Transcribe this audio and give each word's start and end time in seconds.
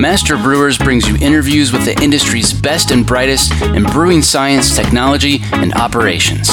Master 0.00 0.36
Brewers 0.36 0.78
brings 0.78 1.08
you 1.08 1.16
interviews 1.16 1.72
with 1.72 1.84
the 1.84 2.00
industry's 2.02 2.52
best 2.52 2.90
and 2.90 3.06
brightest 3.06 3.52
in 3.62 3.84
brewing 3.84 4.22
science, 4.22 4.76
technology, 4.76 5.40
and 5.52 5.74
operations. 5.74 6.48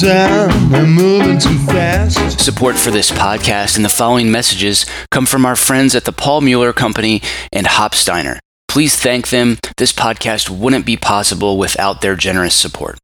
down. 0.00 0.50
I'm 0.74 0.92
moving 0.92 1.38
too 1.38 1.58
fast. 1.66 2.40
Support 2.40 2.76
for 2.76 2.90
this 2.90 3.10
podcast 3.10 3.76
and 3.76 3.84
the 3.84 3.90
following 3.90 4.30
messages 4.30 4.86
come 5.10 5.26
from 5.26 5.44
our 5.44 5.56
friends 5.56 5.94
at 5.94 6.04
the 6.04 6.12
Paul 6.12 6.40
Mueller 6.40 6.72
Company 6.72 7.20
and 7.52 7.66
Hopsteiner. 7.66 8.38
Please 8.68 8.96
thank 8.96 9.28
them. 9.28 9.58
This 9.76 9.92
podcast 9.92 10.48
wouldn't 10.48 10.86
be 10.86 10.96
possible 10.96 11.58
without 11.58 12.00
their 12.00 12.16
generous 12.16 12.54
support. 12.54 12.98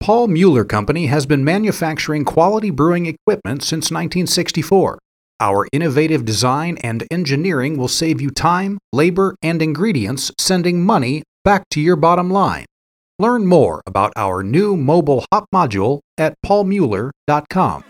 Paul 0.00 0.28
Mueller 0.28 0.64
Company 0.64 1.06
has 1.06 1.26
been 1.26 1.44
manufacturing 1.44 2.24
quality 2.24 2.70
brewing 2.70 3.04
equipment 3.04 3.62
since 3.62 3.90
1964. 3.90 4.98
Our 5.40 5.68
innovative 5.72 6.24
design 6.24 6.78
and 6.82 7.06
engineering 7.10 7.76
will 7.76 7.86
save 7.86 8.18
you 8.18 8.30
time, 8.30 8.78
labor, 8.94 9.36
and 9.42 9.60
ingredients, 9.60 10.32
sending 10.38 10.82
money 10.82 11.22
back 11.44 11.68
to 11.72 11.82
your 11.82 11.96
bottom 11.96 12.30
line. 12.30 12.64
Learn 13.18 13.44
more 13.44 13.82
about 13.86 14.14
our 14.16 14.42
new 14.42 14.74
mobile 14.74 15.26
hop 15.30 15.44
module 15.54 16.00
at 16.16 16.34
paulmueller.com. 16.46 17.84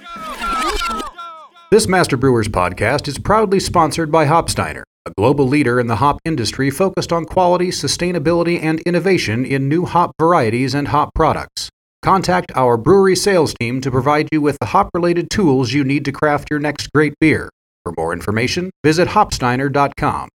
This 1.70 1.86
Master 1.86 2.16
Brewers 2.16 2.48
podcast 2.48 3.06
is 3.06 3.18
proudly 3.18 3.60
sponsored 3.60 4.10
by 4.10 4.26
Hopsteiner, 4.26 4.82
a 5.06 5.12
global 5.16 5.46
leader 5.46 5.78
in 5.78 5.86
the 5.86 5.96
hop 5.96 6.18
industry 6.24 6.70
focused 6.70 7.12
on 7.12 7.24
quality, 7.24 7.68
sustainability, 7.68 8.60
and 8.60 8.80
innovation 8.80 9.44
in 9.44 9.68
new 9.68 9.84
hop 9.84 10.10
varieties 10.18 10.74
and 10.74 10.88
hop 10.88 11.14
products. 11.14 11.70
Contact 12.02 12.50
our 12.54 12.78
brewery 12.78 13.14
sales 13.14 13.52
team 13.60 13.82
to 13.82 13.90
provide 13.90 14.26
you 14.32 14.40
with 14.40 14.58
the 14.58 14.66
hop 14.66 14.88
related 14.94 15.28
tools 15.28 15.74
you 15.74 15.84
need 15.84 16.02
to 16.06 16.12
craft 16.12 16.48
your 16.50 16.58
next 16.58 16.90
great 16.94 17.12
beer. 17.20 17.50
For 17.84 17.92
more 17.98 18.14
information, 18.14 18.70
visit 18.82 19.08
hopsteiner.com. 19.08 20.30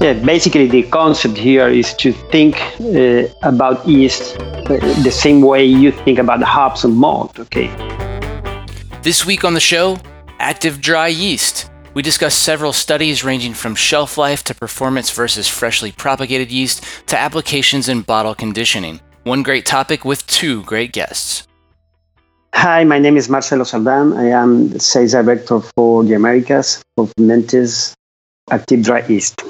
Yeah, 0.00 0.14
basically 0.24 0.68
the 0.68 0.84
concept 0.84 1.36
here 1.36 1.68
is 1.68 1.94
to 1.94 2.12
think 2.12 2.60
uh, 2.80 3.28
about 3.42 3.86
yeast 3.88 4.36
uh, 4.38 4.78
the 5.02 5.10
same 5.10 5.42
way 5.42 5.64
you 5.64 5.90
think 5.90 6.20
about 6.20 6.42
hops 6.42 6.84
and 6.84 6.94
malt, 6.94 7.40
okay? 7.40 7.68
This 9.02 9.26
week 9.26 9.42
on 9.42 9.54
the 9.54 9.60
show, 9.60 9.98
active 10.38 10.80
dry 10.80 11.08
yeast. 11.08 11.71
We 11.94 12.00
discuss 12.00 12.34
several 12.34 12.72
studies 12.72 13.22
ranging 13.22 13.52
from 13.52 13.74
shelf 13.74 14.16
life 14.16 14.42
to 14.44 14.54
performance 14.54 15.10
versus 15.10 15.46
freshly 15.46 15.92
propagated 15.92 16.50
yeast 16.50 16.82
to 17.08 17.18
applications 17.18 17.88
in 17.88 18.00
bottle 18.00 18.34
conditioning. 18.34 19.00
One 19.24 19.42
great 19.42 19.66
topic 19.66 20.04
with 20.04 20.26
two 20.26 20.62
great 20.62 20.92
guests. 20.92 21.46
Hi, 22.54 22.84
my 22.84 22.98
name 22.98 23.16
is 23.16 23.28
Marcelo 23.28 23.64
Cerdan. 23.64 24.16
I 24.16 24.30
am 24.30 24.78
sales 24.78 25.12
director 25.12 25.60
for 25.60 26.02
the 26.04 26.14
Americas 26.14 26.82
for 26.96 27.08
Fermentis 27.08 27.92
Active 28.50 28.82
Dry 28.82 29.06
Yeast. 29.06 29.42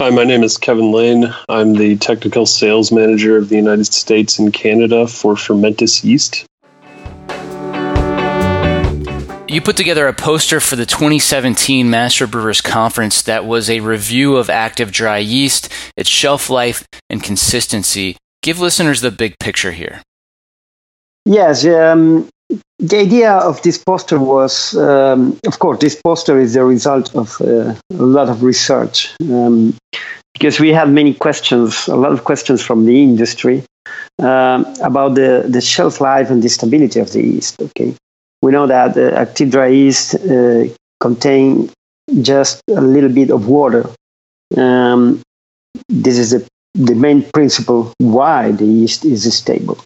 Hi, 0.00 0.10
my 0.10 0.24
name 0.24 0.42
is 0.42 0.56
Kevin 0.56 0.92
Lane. 0.92 1.32
I'm 1.48 1.74
the 1.74 1.96
technical 1.96 2.46
sales 2.46 2.92
manager 2.92 3.36
of 3.36 3.48
the 3.48 3.56
United 3.56 3.86
States 3.86 4.38
and 4.38 4.52
Canada 4.52 5.06
for 5.06 5.34
Fermentis 5.34 6.04
Yeast. 6.04 6.44
You 9.54 9.60
put 9.60 9.76
together 9.76 10.08
a 10.08 10.12
poster 10.12 10.58
for 10.58 10.74
the 10.74 10.84
2017 10.84 11.88
Master 11.88 12.26
Brewers 12.26 12.60
Conference 12.60 13.22
that 13.22 13.46
was 13.46 13.70
a 13.70 13.78
review 13.78 14.36
of 14.36 14.50
active 14.50 14.90
dry 14.90 15.18
yeast, 15.18 15.68
its 15.96 16.08
shelf 16.08 16.50
life, 16.50 16.84
and 17.08 17.22
consistency. 17.22 18.16
Give 18.42 18.58
listeners 18.58 19.00
the 19.00 19.12
big 19.12 19.38
picture 19.38 19.70
here. 19.70 20.02
Yes, 21.24 21.64
um, 21.66 22.28
the 22.80 22.98
idea 22.98 23.30
of 23.30 23.62
this 23.62 23.78
poster 23.78 24.18
was, 24.18 24.76
um, 24.76 25.38
of 25.46 25.60
course, 25.60 25.78
this 25.78 26.02
poster 26.02 26.40
is 26.40 26.54
the 26.54 26.64
result 26.64 27.14
of 27.14 27.40
uh, 27.40 27.76
a 27.92 28.02
lot 28.02 28.28
of 28.28 28.42
research 28.42 29.14
um, 29.30 29.76
because 30.32 30.58
we 30.58 30.70
had 30.70 30.88
many 30.88 31.14
questions, 31.14 31.86
a 31.86 31.94
lot 31.94 32.10
of 32.10 32.24
questions 32.24 32.60
from 32.60 32.86
the 32.86 33.04
industry 33.04 33.62
um, 34.18 34.66
about 34.82 35.14
the, 35.14 35.46
the 35.48 35.60
shelf 35.60 36.00
life 36.00 36.28
and 36.28 36.42
the 36.42 36.48
stability 36.48 36.98
of 36.98 37.12
the 37.12 37.22
yeast. 37.22 37.62
Okay, 37.62 37.94
we 38.44 38.52
know 38.52 38.66
that 38.66 38.94
uh, 38.98 39.16
active 39.16 39.50
dry 39.50 39.68
yeast 39.68 40.14
uh, 40.16 40.64
contain 41.00 41.70
just 42.20 42.60
a 42.68 42.82
little 42.82 43.08
bit 43.08 43.30
of 43.30 43.48
water. 43.48 43.88
Um, 44.54 45.22
this 45.88 46.18
is 46.18 46.30
the 46.74 46.94
main 46.94 47.22
principle 47.32 47.90
why 47.98 48.52
the 48.52 48.66
yeast 48.66 49.06
is 49.06 49.22
stable. 49.34 49.78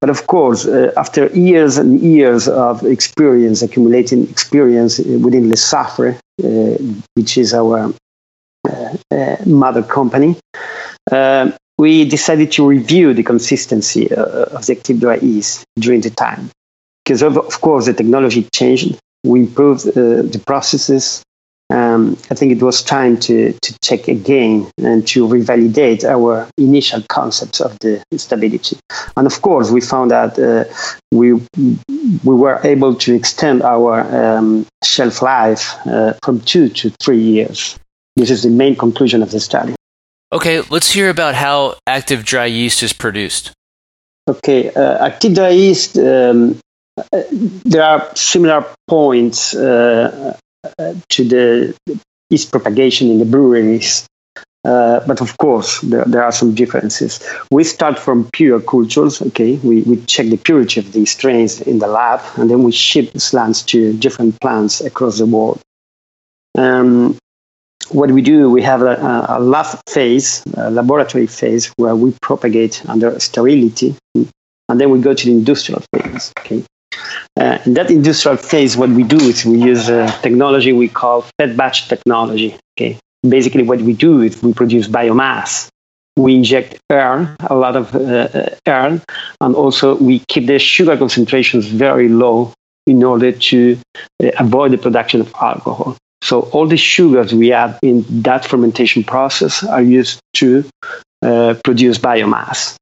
But 0.00 0.10
of 0.10 0.26
course, 0.26 0.66
uh, 0.66 0.92
after 0.96 1.28
years 1.28 1.78
and 1.78 2.00
years 2.00 2.48
of 2.48 2.84
experience, 2.84 3.62
accumulating 3.62 4.28
experience 4.28 4.98
within 4.98 5.48
Lesaffre, 5.48 6.18
uh, 6.44 6.98
which 7.14 7.38
is 7.38 7.54
our 7.54 7.94
uh, 8.68 8.96
uh 9.10 9.36
mother 9.46 9.82
company, 9.82 10.36
uh, 11.10 11.50
we 11.78 12.04
decided 12.04 12.52
to 12.52 12.68
review 12.68 13.14
the 13.14 13.22
consistency 13.22 14.12
uh, 14.12 14.56
of 14.56 14.66
the 14.66 14.76
active 14.76 15.00
dry 15.00 15.16
yeast 15.16 15.64
during 15.78 16.02
the 16.02 16.10
time. 16.10 16.50
Because 17.04 17.22
of, 17.22 17.36
of 17.36 17.60
course 17.60 17.86
the 17.86 17.94
technology 17.94 18.48
changed, 18.54 18.98
we 19.24 19.40
improved 19.40 19.84
the 19.84 20.42
processes, 20.46 21.22
um, 21.72 22.18
I 22.30 22.34
think 22.34 22.52
it 22.52 22.62
was 22.62 22.82
time 22.82 23.18
to, 23.20 23.52
to 23.52 23.78
check 23.82 24.06
again 24.06 24.70
and 24.78 25.06
to 25.08 25.26
revalidate 25.26 26.04
our 26.04 26.48
initial 26.58 27.02
concepts 27.08 27.60
of 27.60 27.78
the 27.78 28.02
stability. 28.16 28.78
And 29.16 29.26
of 29.26 29.40
course, 29.40 29.70
we 29.70 29.80
found 29.80 30.10
that 30.10 30.38
uh, 30.38 30.64
we, 31.10 31.32
we 31.32 32.34
were 32.34 32.60
able 32.64 32.94
to 32.96 33.14
extend 33.14 33.62
our 33.62 34.00
um, 34.14 34.66
shelf 34.84 35.22
life 35.22 35.74
uh, 35.86 36.12
from 36.22 36.40
two 36.42 36.68
to 36.68 36.90
three 37.00 37.22
years. 37.22 37.78
This 38.16 38.30
is 38.30 38.42
the 38.42 38.50
main 38.50 38.76
conclusion 38.76 39.22
of 39.22 39.30
the 39.30 39.40
study. 39.40 39.74
Okay, 40.30 40.60
let's 40.68 40.92
hear 40.92 41.08
about 41.08 41.34
how 41.34 41.76
active 41.86 42.24
dry 42.24 42.46
yeast 42.46 42.82
is 42.82 42.92
produced. 42.92 43.52
Okay, 44.28 44.70
uh, 44.74 45.06
active 45.06 45.34
dry 45.34 45.50
yeast, 45.50 45.96
um, 45.96 46.52
uh, 46.52 46.54
there 47.64 47.82
are 47.82 48.14
similar 48.14 48.66
points 48.88 49.54
uh, 49.54 50.36
to 51.08 51.24
the 51.24 51.74
yeast 52.30 52.50
propagation 52.50 53.10
in 53.10 53.18
the 53.18 53.24
breweries. 53.24 54.06
Uh, 54.64 55.04
but 55.08 55.20
of 55.20 55.36
course, 55.38 55.80
there, 55.80 56.04
there, 56.04 56.22
are 56.22 56.30
some 56.30 56.54
differences. 56.54 57.18
We 57.50 57.64
start 57.64 57.98
from 57.98 58.30
pure 58.32 58.60
cultures. 58.60 59.20
Okay, 59.20 59.56
we, 59.56 59.82
we 59.82 59.96
check 60.04 60.26
the 60.26 60.36
purity 60.36 60.78
of 60.78 60.92
these 60.92 61.10
strains 61.10 61.60
in 61.60 61.80
the 61.80 61.88
lab, 61.88 62.20
and 62.36 62.48
then 62.48 62.62
we 62.62 62.70
ship 62.70 63.18
slants 63.18 63.62
to 63.62 63.92
different 63.98 64.40
plants 64.40 64.80
across 64.80 65.18
the 65.18 65.26
world. 65.26 65.60
Um, 66.56 67.18
what 67.90 68.12
we 68.12 68.22
do, 68.22 68.50
we 68.50 68.62
have 68.62 68.82
a, 68.82 69.26
a 69.30 69.40
lab 69.40 69.66
phase, 69.88 70.44
a 70.56 70.70
laboratory 70.70 71.26
phase, 71.26 71.72
where 71.76 71.96
we 71.96 72.14
propagate 72.22 72.88
under 72.88 73.18
sterility, 73.18 73.96
and 74.14 74.80
then 74.80 74.90
we 74.90 75.00
go 75.00 75.12
to 75.12 75.24
the 75.26 75.32
industrial 75.32 75.82
phase. 75.92 76.32
Okay, 76.38 76.62
uh, 77.38 77.58
in 77.64 77.74
that 77.74 77.90
industrial 77.90 78.36
phase, 78.36 78.76
what 78.76 78.90
we 78.90 79.02
do 79.02 79.16
is 79.16 79.44
we 79.44 79.58
use 79.58 79.88
a 79.88 80.06
technology 80.22 80.72
we 80.72 80.88
call 80.88 81.24
fed 81.38 81.56
batch 81.56 81.88
technology. 81.88 82.56
Okay, 82.76 82.98
basically 83.22 83.62
what 83.62 83.80
we 83.80 83.94
do 83.94 84.20
is 84.22 84.42
we 84.42 84.52
produce 84.52 84.88
biomass. 84.88 85.68
We 86.16 86.34
inject 86.36 86.78
air, 86.90 87.34
a 87.40 87.54
lot 87.54 87.74
of 87.74 87.94
uh, 87.94 87.98
uh, 87.98 88.48
air, 88.66 89.00
and 89.40 89.54
also 89.54 89.96
we 89.96 90.18
keep 90.28 90.46
the 90.46 90.58
sugar 90.58 90.96
concentrations 90.98 91.66
very 91.66 92.08
low 92.08 92.52
in 92.86 93.02
order 93.02 93.32
to 93.32 93.78
uh, 94.22 94.30
avoid 94.38 94.72
the 94.72 94.78
production 94.78 95.22
of 95.22 95.32
alcohol. 95.40 95.96
So 96.20 96.42
all 96.52 96.66
the 96.66 96.76
sugars 96.76 97.34
we 97.34 97.52
add 97.52 97.78
in 97.82 98.04
that 98.22 98.44
fermentation 98.44 99.04
process 99.04 99.64
are 99.64 99.82
used 99.82 100.20
to 100.34 100.64
uh, 101.22 101.54
produce 101.64 101.98
biomass. 101.98 102.76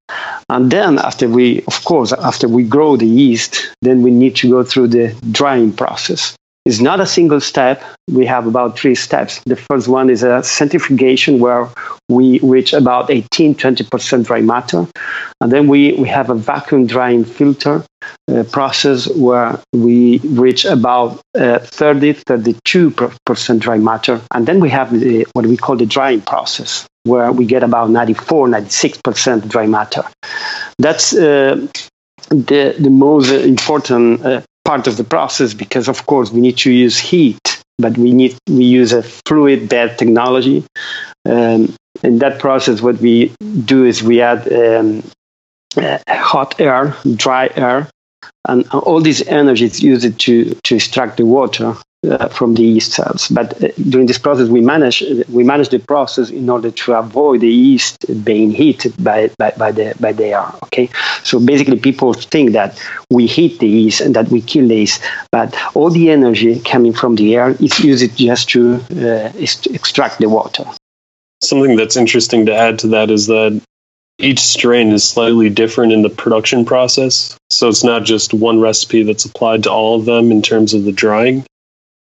And 0.48 0.70
then 0.70 0.98
after 0.98 1.28
we, 1.28 1.62
of 1.66 1.84
course, 1.84 2.12
after 2.12 2.48
we 2.48 2.64
grow 2.64 2.96
the 2.96 3.06
yeast, 3.06 3.74
then 3.82 4.02
we 4.02 4.10
need 4.10 4.36
to 4.36 4.50
go 4.50 4.64
through 4.64 4.88
the 4.88 5.14
drying 5.30 5.72
process. 5.72 6.34
Is 6.64 6.80
not 6.80 7.00
a 7.00 7.06
single 7.06 7.40
step. 7.40 7.82
We 8.08 8.26
have 8.26 8.46
about 8.46 8.78
three 8.78 8.94
steps. 8.94 9.40
The 9.46 9.56
first 9.56 9.88
one 9.88 10.10
is 10.10 10.22
a 10.22 10.42
centrifugation 10.42 11.38
where 11.38 11.68
we 12.08 12.38
reach 12.40 12.72
about 12.72 13.10
18, 13.10 13.54
20% 13.54 14.26
dry 14.26 14.40
matter. 14.40 14.86
And 15.40 15.50
then 15.50 15.68
we, 15.68 15.92
we 15.94 16.08
have 16.08 16.28
a 16.28 16.34
vacuum 16.34 16.86
drying 16.86 17.24
filter 17.24 17.84
uh, 18.28 18.44
process 18.44 19.08
where 19.16 19.58
we 19.72 20.18
reach 20.18 20.64
about 20.64 21.20
uh, 21.34 21.60
30, 21.60 22.14
32% 22.14 23.58
dry 23.58 23.78
matter. 23.78 24.20
And 24.34 24.46
then 24.46 24.60
we 24.60 24.68
have 24.70 24.92
the, 24.92 25.26
what 25.32 25.46
we 25.46 25.56
call 25.56 25.76
the 25.76 25.86
drying 25.86 26.20
process 26.20 26.86
where 27.04 27.32
we 27.32 27.46
get 27.46 27.62
about 27.62 27.88
94, 27.90 28.48
96% 28.48 29.48
dry 29.48 29.66
matter. 29.66 30.02
That's 30.78 31.14
uh, 31.14 31.66
the, 32.28 32.76
the 32.78 32.90
most 32.90 33.30
important 33.30 34.24
uh, 34.24 34.42
part 34.64 34.86
of 34.86 34.96
the 34.96 35.04
process 35.04 35.54
because, 35.54 35.88
of 35.88 36.06
course, 36.06 36.30
we 36.30 36.40
need 36.40 36.58
to 36.58 36.70
use 36.70 36.98
heat, 36.98 37.62
but 37.78 37.96
we 37.96 38.12
need 38.12 38.36
we 38.48 38.64
use 38.64 38.92
a 38.92 39.02
fluid 39.02 39.68
bed 39.68 39.98
technology. 39.98 40.64
Um, 41.28 41.74
in 42.02 42.18
that 42.18 42.38
process, 42.38 42.80
what 42.80 42.98
we 42.98 43.32
do 43.64 43.84
is 43.84 44.02
we 44.02 44.20
add 44.20 44.50
um, 44.52 45.02
uh, 45.76 45.98
hot 46.08 46.60
air, 46.60 46.96
dry 47.16 47.50
air, 47.56 47.88
and 48.48 48.66
all 48.68 49.00
this 49.00 49.26
energy 49.26 49.66
is 49.66 49.82
used 49.82 50.18
to, 50.18 50.54
to 50.54 50.74
extract 50.74 51.16
the 51.18 51.26
water 51.26 51.76
uh, 52.08 52.28
from 52.28 52.54
the 52.54 52.62
yeast 52.62 52.92
cells. 52.92 53.28
But 53.28 53.62
uh, 53.62 53.68
during 53.88 54.06
this 54.06 54.18
process, 54.18 54.48
we 54.48 54.60
manage 54.60 55.02
we 55.28 55.44
manage 55.44 55.68
the 55.68 55.78
process 55.78 56.30
in 56.30 56.48
order 56.48 56.70
to 56.70 56.92
avoid 56.94 57.40
the 57.40 57.48
yeast 57.48 58.24
being 58.24 58.50
heated 58.50 58.94
by, 59.02 59.30
by, 59.38 59.52
by 59.56 59.72
the 59.72 59.94
by 60.00 60.12
the 60.12 60.26
air. 60.26 60.50
Okay, 60.64 60.88
so 61.22 61.38
basically, 61.38 61.78
people 61.78 62.14
think 62.14 62.52
that 62.52 62.80
we 63.10 63.26
heat 63.26 63.58
the 63.58 63.68
yeast 63.68 64.00
and 64.00 64.16
that 64.16 64.28
we 64.28 64.40
kill 64.40 64.66
the 64.68 64.76
yeast, 64.76 65.02
but 65.30 65.54
all 65.74 65.90
the 65.90 66.10
energy 66.10 66.60
coming 66.60 66.92
from 66.92 67.16
the 67.16 67.36
air 67.36 67.50
is 67.50 67.78
used 67.80 68.16
just 68.16 68.48
to 68.50 68.76
uh, 68.92 69.32
extract 69.36 70.18
the 70.18 70.28
water. 70.28 70.64
Something 71.42 71.76
that's 71.76 71.96
interesting 71.96 72.46
to 72.46 72.54
add 72.54 72.78
to 72.80 72.88
that 72.88 73.10
is 73.10 73.26
that 73.26 73.60
each 74.18 74.40
strain 74.40 74.92
is 74.92 75.08
slightly 75.08 75.48
different 75.48 75.92
in 75.92 76.02
the 76.02 76.10
production 76.10 76.64
process. 76.64 77.38
So 77.48 77.68
it's 77.68 77.84
not 77.84 78.04
just 78.04 78.34
one 78.34 78.60
recipe 78.60 79.02
that's 79.02 79.24
applied 79.24 79.62
to 79.64 79.70
all 79.70 79.98
of 79.98 80.04
them 80.04 80.30
in 80.30 80.42
terms 80.42 80.74
of 80.74 80.84
the 80.84 80.92
drying. 80.92 81.44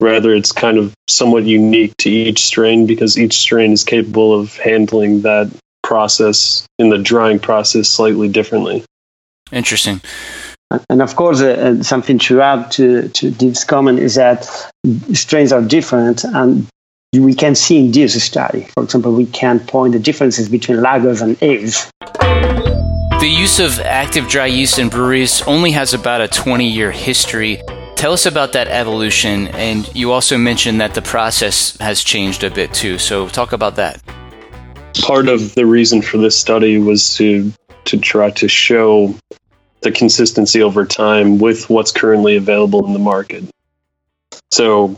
Rather, 0.01 0.33
it's 0.33 0.53
kind 0.53 0.79
of 0.79 0.95
somewhat 1.09 1.45
unique 1.45 1.97
to 1.99 2.11
each 2.11 2.45
strain 2.45 2.87
because 2.87 3.19
each 3.19 3.35
strain 3.35 3.73
is 3.73 3.85
capable 3.85 4.39
of 4.39 4.57
handling 4.57 5.23
that 5.23 5.51
process 5.83 6.67
in 6.79 6.91
the 6.91 6.99
drying 6.99 7.39
process 7.39 7.89
slightly 7.89 8.29
differently. 8.29 8.85
Interesting. 9.51 10.01
And 10.91 11.01
of 11.01 11.17
course, 11.17 11.41
uh, 11.41 11.83
something 11.83 12.19
to 12.21 12.43
add 12.43 12.71
to, 12.73 13.09
to 13.09 13.31
this 13.31 13.65
comment 13.65 13.99
is 13.99 14.17
that 14.17 14.45
strains 15.15 15.53
are 15.53 15.63
different 15.63 16.25
and 16.25 16.69
we 17.15 17.35
can 17.35 17.55
see 17.55 17.79
in 17.79 17.91
this 17.91 18.23
study. 18.23 18.69
For 18.75 18.83
example, 18.85 19.15
we 19.15 19.25
can 19.25 19.61
point 19.61 19.95
the 19.95 19.99
differences 19.99 20.49
between 20.51 20.79
lagers 20.79 21.23
and 21.23 21.43
ales. 21.43 21.91
The 23.21 23.29
use 23.29 23.61
of 23.61 23.81
active 23.81 24.29
dry 24.29 24.47
yeast 24.47 24.79
in 24.79 24.91
breweries 24.91 25.41
only 25.43 25.71
has 25.71 25.95
about 25.95 26.21
a 26.21 26.29
20 26.29 26.69
year 26.69 26.93
history. 26.93 27.63
Tell 27.99 28.13
us 28.13 28.27
about 28.27 28.53
that 28.53 28.69
evolution, 28.69 29.49
and 29.49 29.93
you 29.93 30.13
also 30.13 30.39
mentioned 30.39 30.81
that 30.81 30.95
the 30.95 31.03
process 31.03 31.77
has 31.79 32.05
changed 32.05 32.45
a 32.45 32.51
bit 32.51 32.73
too. 32.73 32.97
So, 32.97 33.27
talk 33.29 33.53
about 33.53 33.75
that. 33.75 34.01
Part 35.03 35.27
of 35.27 35.57
the 35.57 35.67
reason 35.67 36.03
for 36.03 36.17
this 36.17 36.39
study 36.39 36.79
was 36.79 37.17
to 37.17 37.53
to 37.87 37.99
try 37.99 38.31
to 38.31 38.47
show 38.47 39.17
the 39.81 39.91
consistency 39.91 40.63
over 40.63 40.87
time 40.87 41.39
with 41.39 41.69
what's 41.69 41.91
currently 41.91 42.37
available 42.37 42.87
in 42.87 42.93
the 42.93 43.01
market. 43.01 43.43
So, 44.53 44.97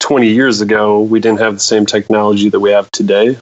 20 0.00 0.28
years 0.28 0.62
ago, 0.62 1.02
we 1.02 1.20
didn't 1.20 1.40
have 1.40 1.52
the 1.52 1.60
same 1.60 1.84
technology 1.84 2.48
that 2.48 2.60
we 2.60 2.70
have 2.70 2.90
today. 2.92 3.36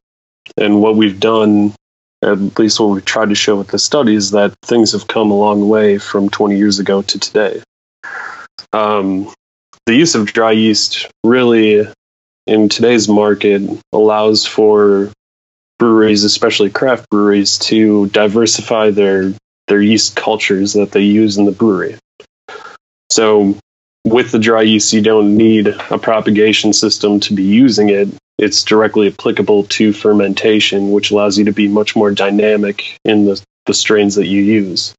And 0.56 0.82
what 0.82 0.96
we've 0.96 1.20
done, 1.20 1.76
at 2.22 2.58
least 2.58 2.81
what 2.81 2.86
we've 2.86 3.04
tried 3.04 3.28
to 3.28 3.36
show 3.36 3.54
with 3.54 3.69
the 3.69 3.78
study, 3.78 4.16
is 4.16 4.32
that 4.32 4.52
things 4.62 4.90
have 4.90 5.06
come 5.06 5.31
a 5.31 5.38
long 5.38 5.69
way 5.69 5.98
from 5.98 6.28
20 6.28 6.58
years 6.58 6.81
ago 6.81 7.02
to 7.02 7.20
today 7.20 7.62
um, 8.72 9.32
the 9.86 9.94
use 9.94 10.14
of 10.14 10.26
dry 10.26 10.52
yeast 10.52 11.06
really 11.24 11.86
in 12.46 12.68
today's 12.68 13.08
market 13.08 13.62
allows 13.92 14.46
for 14.46 15.10
breweries, 15.78 16.24
especially 16.24 16.70
craft 16.70 17.08
breweries, 17.10 17.58
to 17.58 18.06
diversify 18.08 18.90
their 18.90 19.32
their 19.68 19.80
yeast 19.80 20.16
cultures 20.16 20.72
that 20.72 20.90
they 20.90 21.02
use 21.02 21.38
in 21.38 21.44
the 21.44 21.52
brewery. 21.52 21.96
So 23.10 23.56
with 24.04 24.32
the 24.32 24.38
dry 24.38 24.62
yeast, 24.62 24.92
you 24.92 25.00
don't 25.00 25.36
need 25.36 25.68
a 25.68 25.98
propagation 25.98 26.72
system 26.72 27.20
to 27.20 27.34
be 27.34 27.44
using 27.44 27.88
it. 27.88 28.08
It's 28.38 28.64
directly 28.64 29.08
applicable 29.08 29.64
to 29.64 29.92
fermentation, 29.92 30.90
which 30.92 31.10
allows 31.10 31.38
you 31.38 31.44
to 31.44 31.52
be 31.52 31.68
much 31.68 31.94
more 31.94 32.10
dynamic 32.10 32.96
in 33.04 33.26
the, 33.26 33.42
the 33.66 33.74
strains 33.74 34.14
that 34.14 34.26
you 34.26 34.42
use. 34.42 34.94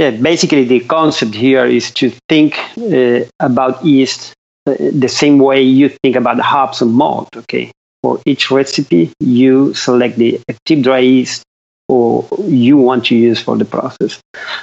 Yeah, 0.00 0.12
basically 0.12 0.64
the 0.64 0.80
concept 0.80 1.34
here 1.34 1.66
is 1.66 1.90
to 2.00 2.10
think 2.26 2.58
uh, 2.78 3.28
about 3.38 3.84
yeast 3.84 4.32
uh, 4.66 4.74
the 4.78 5.08
same 5.08 5.38
way 5.38 5.60
you 5.60 5.90
think 5.90 6.16
about 6.16 6.40
hops 6.40 6.80
and 6.80 6.94
malt. 6.94 7.28
Okay, 7.36 7.70
for 8.02 8.18
each 8.24 8.50
recipe, 8.50 9.12
you 9.20 9.74
select 9.74 10.16
the 10.16 10.40
active 10.48 10.84
dry 10.84 11.00
yeast 11.00 11.42
or 11.90 12.26
you 12.44 12.78
want 12.78 13.04
to 13.06 13.14
use 13.14 13.42
for 13.42 13.58
the 13.58 13.66
process. 13.66 14.18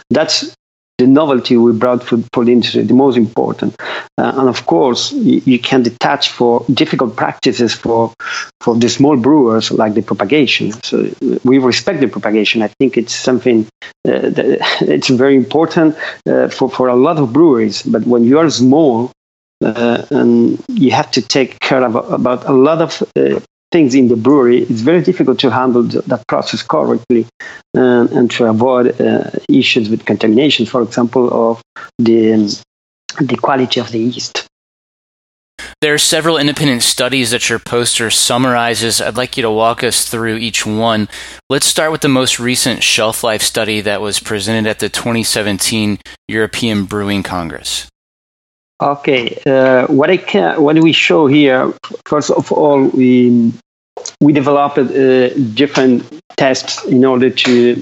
That's 0.10 0.56
the 0.98 1.06
novelty 1.06 1.58
we 1.58 1.72
brought 1.74 2.04
for, 2.04 2.18
for 2.34 2.44
the 2.44 2.52
industry, 2.52 2.84
the 2.84 2.94
most 2.94 3.18
important. 3.18 3.76
Uh, 4.18 4.34
and 4.36 4.50
of 4.50 4.66
course, 4.66 5.12
you, 5.12 5.42
you, 5.46 5.60
can 5.60 5.84
detach 5.84 6.30
for 6.30 6.66
difficult 6.74 7.16
practices 7.16 7.74
for 7.74 8.14
for 8.62 8.76
the 8.76 8.90
small 8.90 9.16
brewers 9.16 9.72
like 9.72 9.94
the 9.94 10.02
propagation. 10.02 10.72
So 10.84 11.10
we 11.44 11.60
respect 11.60 12.00
the 12.00 12.08
propagation. 12.08 12.64
I 12.64 12.70
think 12.80 12.98
it's 12.98 13.14
something 13.14 13.68
uh, 14.08 14.30
that 14.30 14.60
it's 14.82 15.10
very 15.10 15.36
important 15.36 15.96
uh, 16.28 16.48
for 16.48 16.70
for 16.70 16.88
a 16.88 16.96
lot 16.96 17.18
of 17.18 17.32
breweries. 17.32 17.84
But 17.84 18.06
when 18.08 18.24
you 18.24 18.40
are 18.40 18.50
small, 18.50 19.12
uh, 19.64 20.06
and 20.12 20.64
you 20.70 20.92
have 20.92 21.12
to 21.12 21.22
take 21.22 21.60
care 21.60 21.84
of 21.84 21.96
about 21.96 22.46
a 22.48 22.54
lot 22.54 22.82
of 22.82 23.04
uh, 23.16 23.40
things 23.72 23.96
in 23.96 24.08
the 24.08 24.16
brewery, 24.16 24.60
it's 24.60 24.82
very 24.82 25.02
difficult 25.02 25.40
to 25.40 25.52
handle 25.52 25.84
that 25.84 26.24
process 26.28 26.64
correctly 26.64 27.26
and, 27.74 28.10
and 28.12 28.32
to 28.32 28.46
avoid 28.46 29.00
uh, 29.02 29.30
issues 29.50 29.90
with 29.90 30.06
contamination, 30.06 30.66
for 30.66 30.82
example, 30.82 31.52
of 31.52 31.62
the, 32.00 32.64
the 33.20 33.36
quality 33.36 33.80
of 33.80 33.92
the 33.92 34.00
yeast. 34.00 34.48
There 35.82 35.94
are 35.94 36.00
several 36.00 36.38
independent 36.38 36.82
studies 36.82 37.32
that 37.32 37.50
your 37.50 37.60
poster 37.60 38.10
summarizes. 38.10 39.02
I'd 39.02 39.18
like 39.18 39.38
you 39.38 39.44
to 39.44 39.52
walk 39.52 39.84
us 39.84 40.10
through 40.10 40.38
each 40.38 40.66
one. 40.66 41.08
Let's 41.50 41.68
start 41.68 41.92
with 41.92 42.02
the 42.02 42.08
most 42.08 42.40
recent 42.40 42.84
shelf 42.84 43.24
life 43.24 43.42
study 43.42 43.82
that 43.82 44.02
was 44.02 44.20
presented 44.20 44.68
at 44.68 44.80
the 44.80 44.90
2017 44.90 46.00
European 46.28 46.86
Brewing 46.86 47.22
Congress. 47.22 47.88
Okay, 48.80 49.42
uh, 49.48 49.88
what 49.88 50.12
I 50.12 50.18
can, 50.18 50.62
what 50.62 50.78
we 50.80 50.92
show 50.92 51.26
here, 51.26 51.74
first 52.06 52.30
of 52.30 52.52
all, 52.52 52.84
we 52.90 53.52
we 54.22 54.34
developed 54.34 54.78
uh, 54.78 55.34
different 55.56 56.06
tests 56.38 56.86
in 56.86 57.04
order 57.04 57.32
to 57.32 57.82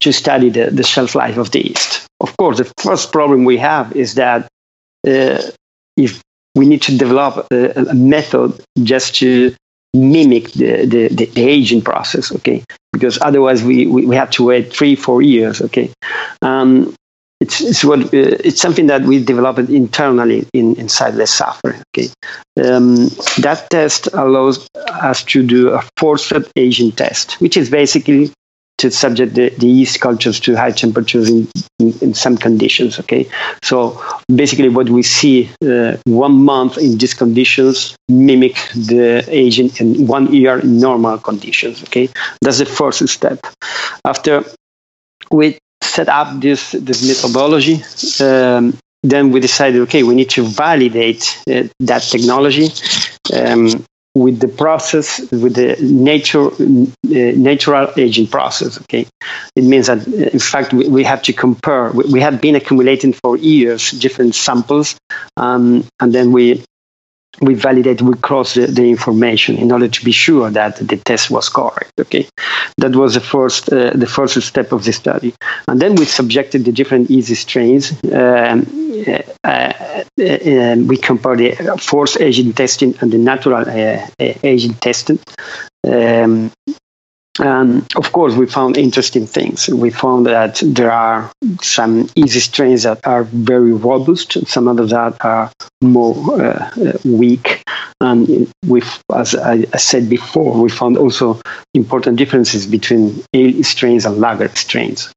to 0.00 0.12
study 0.12 0.50
the, 0.50 0.70
the 0.70 0.82
shelf 0.82 1.14
life 1.14 1.36
of 1.36 1.52
the 1.52 1.68
yeast. 1.68 2.06
Of 2.20 2.36
course, 2.36 2.58
the 2.58 2.72
first 2.82 3.12
problem 3.12 3.44
we 3.44 3.58
have 3.58 3.94
is 3.94 4.14
that 4.14 4.48
uh, 5.06 5.42
if 5.96 6.20
we 6.54 6.66
need 6.66 6.82
to 6.82 6.96
develop 6.96 7.46
a, 7.52 7.88
a, 7.88 7.94
method 7.94 8.60
just 8.82 9.16
to 9.16 9.54
mimic 9.94 10.52
the, 10.52 10.86
the, 10.86 11.08
the, 11.08 11.30
aging 11.36 11.82
process, 11.82 12.32
okay? 12.32 12.62
Because 12.92 13.18
otherwise 13.22 13.64
we, 13.64 13.86
we, 13.86 14.06
we 14.06 14.16
have 14.16 14.30
to 14.30 14.44
wait 14.44 14.72
three, 14.72 14.94
four 14.94 15.22
years, 15.22 15.60
okay? 15.62 15.90
Um, 16.42 16.94
it's, 17.42 17.60
it's 17.60 17.84
what 17.84 18.00
uh, 18.00 18.08
it's 18.12 18.60
something 18.60 18.86
that 18.86 19.02
we 19.02 19.22
developed 19.22 19.68
internally 19.68 20.46
in, 20.52 20.76
inside 20.76 21.14
Lesaffre. 21.14 21.82
Okay, 21.88 22.08
um, 22.64 23.08
that 23.38 23.66
test 23.68 24.06
allows 24.12 24.68
us 24.76 25.24
to 25.24 25.44
do 25.44 25.70
a 25.70 25.82
forced 25.96 26.32
aging 26.56 26.92
test, 26.92 27.40
which 27.40 27.56
is 27.56 27.68
basically 27.68 28.30
to 28.78 28.90
subject 28.90 29.34
the, 29.34 29.50
the 29.50 29.66
yeast 29.66 30.00
cultures 30.00 30.40
to 30.40 30.56
high 30.56 30.70
temperatures 30.70 31.28
in, 31.28 31.48
in, 31.80 31.92
in, 32.00 32.14
some 32.14 32.36
conditions. 32.36 33.00
Okay, 33.00 33.28
so 33.62 34.00
basically, 34.32 34.68
what 34.68 34.88
we 34.88 35.02
see 35.02 35.50
uh, 35.66 35.96
one 36.04 36.44
month 36.44 36.78
in 36.78 36.96
these 36.96 37.14
conditions 37.14 37.96
mimic 38.08 38.54
the 38.74 39.24
aging 39.28 39.70
in 39.80 40.06
one 40.06 40.32
year 40.32 40.60
in 40.60 40.78
normal 40.78 41.18
conditions. 41.18 41.82
Okay, 41.82 42.08
that's 42.40 42.58
the 42.58 42.66
first 42.66 43.06
step. 43.08 43.40
After 44.04 44.44
we 45.30 45.58
set 45.82 46.08
up 46.08 46.40
this 46.40 46.72
this 46.72 47.06
methodology, 47.06 47.82
um, 48.20 48.78
then 49.02 49.30
we 49.30 49.40
decided, 49.40 49.82
okay, 49.82 50.02
we 50.02 50.14
need 50.14 50.30
to 50.30 50.44
validate 50.44 51.38
uh, 51.50 51.64
that 51.80 52.02
technology 52.02 52.68
um, 53.34 53.84
with 54.14 54.40
the 54.40 54.48
process, 54.48 55.20
with 55.32 55.54
the 55.54 55.76
nature, 55.80 56.48
uh, 56.48 57.32
natural 57.36 57.90
aging 57.96 58.26
process. 58.26 58.80
Okay, 58.82 59.06
it 59.56 59.64
means 59.64 59.86
that 59.86 60.06
in 60.06 60.38
fact 60.38 60.72
we, 60.72 60.88
we 60.88 61.04
have 61.04 61.22
to 61.22 61.32
compare. 61.32 61.90
We, 61.90 62.04
we, 62.04 62.20
have 62.20 62.40
been 62.40 62.54
accumulating 62.54 63.12
for 63.12 63.36
years 63.36 63.90
different 63.90 64.34
samples 64.34 64.96
um, 65.36 65.84
and 66.00 66.14
then 66.14 66.32
we 66.32 66.62
we 67.40 67.54
validate, 67.54 68.02
we 68.02 68.14
cross 68.14 68.54
the, 68.54 68.66
the, 68.66 68.88
information 68.88 69.56
in 69.56 69.72
order 69.72 69.88
to 69.88 70.04
be 70.04 70.12
sure 70.12 70.50
that 70.50 70.76
the 70.76 70.96
test 70.98 71.30
was 71.30 71.48
correct. 71.48 71.92
Okay, 71.98 72.28
that 72.78 72.94
was 72.94 73.14
the 73.14 73.20
first 73.20 73.72
uh, 73.72 73.90
the 73.94 74.06
first 74.06 74.40
step 74.42 74.72
of 74.72 74.84
the 74.84 74.92
study, 74.92 75.34
and 75.66 75.80
then 75.80 75.94
we 75.94 76.04
subjected 76.04 76.64
the 76.64 76.72
different 76.72 77.10
easy 77.10 77.34
strains. 77.34 77.92
Um, 78.12 78.66
uh, 79.06 79.22
uh, 79.44 80.04
we 80.18 80.96
compared 80.96 81.38
the 81.38 81.78
forced 81.80 82.20
agent 82.20 82.56
testing 82.56 82.94
and 83.00 83.10
the 83.10 83.18
natural 83.18 83.64
uh, 83.66 84.06
agent 84.42 84.80
testing. 84.80 85.18
Um, 85.84 86.52
um, 87.40 87.86
of 87.96 88.12
course, 88.12 88.34
we 88.34 88.46
found 88.46 88.76
interesting 88.76 89.26
things. 89.26 89.68
We 89.68 89.90
found 89.90 90.26
that 90.26 90.60
there 90.62 90.92
are 90.92 91.32
some 91.62 92.10
easy 92.14 92.40
strains 92.40 92.82
that 92.82 93.06
are 93.06 93.24
very 93.24 93.72
robust, 93.72 94.46
some 94.46 94.68
others 94.68 94.90
that 94.90 95.16
are 95.24 95.50
more 95.80 96.14
uh, 96.40 96.70
uh 96.76 96.92
weak. 97.04 97.62
And 98.00 98.52
with, 98.66 99.02
as 99.14 99.34
I, 99.34 99.64
said 99.78 100.10
before, 100.10 100.60
we 100.60 100.68
found 100.68 100.98
also 100.98 101.40
important 101.72 102.18
differences 102.18 102.66
between 102.66 103.24
ale 103.32 103.64
strains 103.64 104.04
and 104.04 104.18
lager 104.18 104.48
strains. 104.48 105.12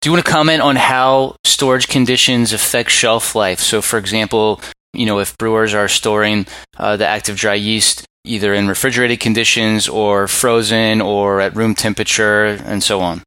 Do 0.00 0.08
you 0.08 0.12
want 0.12 0.24
to 0.24 0.32
comment 0.32 0.62
on 0.62 0.74
how 0.74 1.36
storage 1.44 1.86
conditions 1.86 2.52
affect 2.52 2.90
shelf 2.90 3.36
life? 3.36 3.60
So, 3.60 3.82
for 3.82 3.98
example, 3.98 4.60
you 4.92 5.06
know, 5.06 5.20
if 5.20 5.38
brewers 5.38 5.74
are 5.74 5.86
storing 5.86 6.46
uh, 6.76 6.96
the 6.96 7.06
active 7.06 7.36
dry 7.36 7.54
yeast 7.54 8.04
either 8.24 8.54
in 8.54 8.68
refrigerated 8.68 9.20
conditions 9.20 9.88
or 9.88 10.28
frozen 10.28 11.00
or 11.00 11.40
at 11.40 11.56
room 11.56 11.74
temperature 11.74 12.44
and 12.44 12.82
so 12.82 13.00
on? 13.00 13.22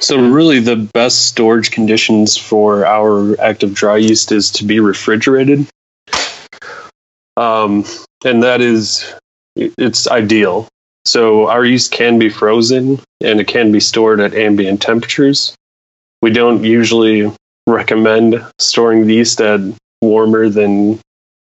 So, 0.00 0.30
really, 0.30 0.60
the 0.60 0.76
best 0.76 1.26
storage 1.26 1.72
conditions 1.72 2.36
for 2.36 2.86
our 2.86 3.40
active 3.40 3.74
dry 3.74 3.96
yeast 3.96 4.30
is 4.30 4.50
to 4.52 4.64
be 4.64 4.78
refrigerated. 4.78 5.66
Um, 7.36 7.84
and 8.24 8.42
that 8.42 8.60
is, 8.60 9.12
it's 9.56 10.06
ideal. 10.06 10.68
So, 11.04 11.48
our 11.48 11.64
yeast 11.64 11.90
can 11.90 12.18
be 12.18 12.28
frozen 12.28 13.00
and 13.20 13.40
it 13.40 13.48
can 13.48 13.72
be 13.72 13.80
stored 13.80 14.20
at 14.20 14.34
ambient 14.34 14.80
temperatures. 14.80 15.56
We 16.22 16.30
don't 16.30 16.62
usually 16.62 17.32
recommend 17.66 18.44
storing 18.58 19.06
the 19.06 19.14
yeast 19.14 19.40
at 19.40 19.60
warmer 20.00 20.48
than 20.48 21.00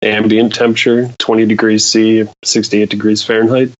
ambient 0.01 0.53
temperature, 0.53 1.09
20 1.19 1.45
degrees 1.45 1.85
C, 1.85 2.25
68 2.43 2.89
degrees 2.89 3.23
Fahrenheit. 3.23 3.71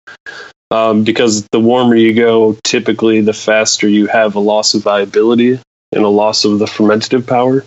Um, 0.72 1.04
because 1.04 1.48
the 1.52 1.60
warmer 1.60 1.96
you 1.96 2.14
go, 2.14 2.58
typically 2.64 3.22
the 3.22 3.34
faster 3.34 3.88
you 3.88 4.06
have 4.08 4.36
a 4.36 4.40
loss 4.40 4.76
of 4.76 4.84
viability 4.84 5.60
and 5.92 6.04
a 6.04 6.10
loss 6.10 6.46
of 6.46 6.60
the 6.60 6.68
fermentative 6.68 7.26
power. 7.26 7.66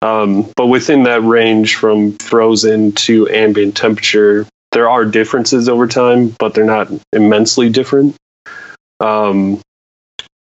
Um, 0.00 0.50
but 0.56 0.66
within 0.66 1.04
that 1.04 1.22
range 1.22 1.76
from 1.76 2.18
frozen 2.18 2.92
to 2.92 3.28
ambient 3.28 3.76
temperature, 3.76 4.46
there 4.72 4.90
are 4.90 5.04
differences 5.04 5.68
over 5.68 5.86
time, 5.86 6.34
but 6.38 6.54
they're 6.54 6.64
not 6.64 6.88
immensely 7.12 7.70
different. 7.70 8.16
Um, 8.98 9.60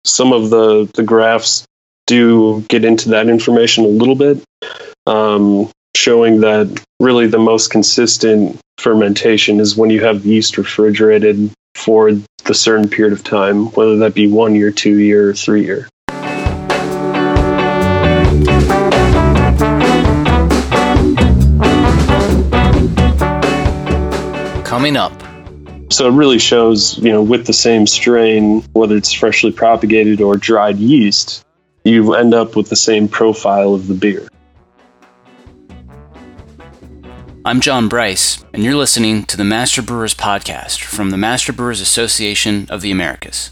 some 0.05 0.33
of 0.33 0.49
the, 0.49 0.91
the 0.95 1.03
graphs 1.03 1.67
do 2.07 2.63
get 2.63 2.85
into 2.85 3.11
that 3.11 3.29
information 3.29 3.85
a 3.85 3.89
little 3.89 4.15
bit. 4.15 4.43
Um, 5.07 5.71
showing 6.05 6.43
that 6.43 6.85
really 7.01 7.27
the 7.27 7.39
most 7.39 7.71
consistent 7.71 8.61
fermentation 8.77 9.59
is 9.59 9.75
when 9.75 9.89
you 9.89 10.05
have 10.05 10.27
yeast 10.27 10.59
refrigerated 10.59 11.51
for 11.75 12.13
the 12.45 12.53
certain 12.53 12.91
period 12.91 13.15
of 13.15 13.25
time, 13.25 13.69
whether 13.69 13.97
that 13.97 14.13
be 14.13 14.27
one 14.27 14.55
year, 14.55 14.71
two 14.71 14.99
year, 14.99 15.31
or 15.31 15.33
three 15.33 15.65
year. 15.65 15.89
Coming 24.63 24.99
up. 24.99 25.23
So 25.91 26.09
it 26.09 26.13
really 26.13 26.39
shows, 26.39 26.99
you 26.99 27.13
know, 27.13 27.23
with 27.23 27.47
the 27.47 27.55
same 27.55 27.87
strain, 27.87 28.61
whether 28.75 28.95
it's 28.95 29.15
freshly 29.15 29.53
propagated 29.53 30.21
or 30.21 30.37
dried 30.37 30.77
yeast, 30.77 31.43
you 31.83 32.13
end 32.13 32.35
up 32.35 32.57
with 32.57 32.69
the 32.69 32.77
same 32.77 33.09
profile 33.09 33.73
of 33.73 33.87
the 33.87 33.95
beer. 33.95 34.29
I'm 37.47 37.61
John 37.61 37.91
Bryce, 37.91 38.43
and 38.55 38.65
you're 38.65 38.75
listening 38.75 39.25
to 39.25 39.37
the 39.37 39.45
Master 39.45 39.83
Brewers 39.83 40.15
Podcast 40.15 40.83
from 40.83 41.11
the 41.11 41.19
Master 41.19 41.53
Brewers 41.53 41.83
Association 41.83 42.67
of 42.71 42.81
the 42.81 42.91
Americas. 42.91 43.51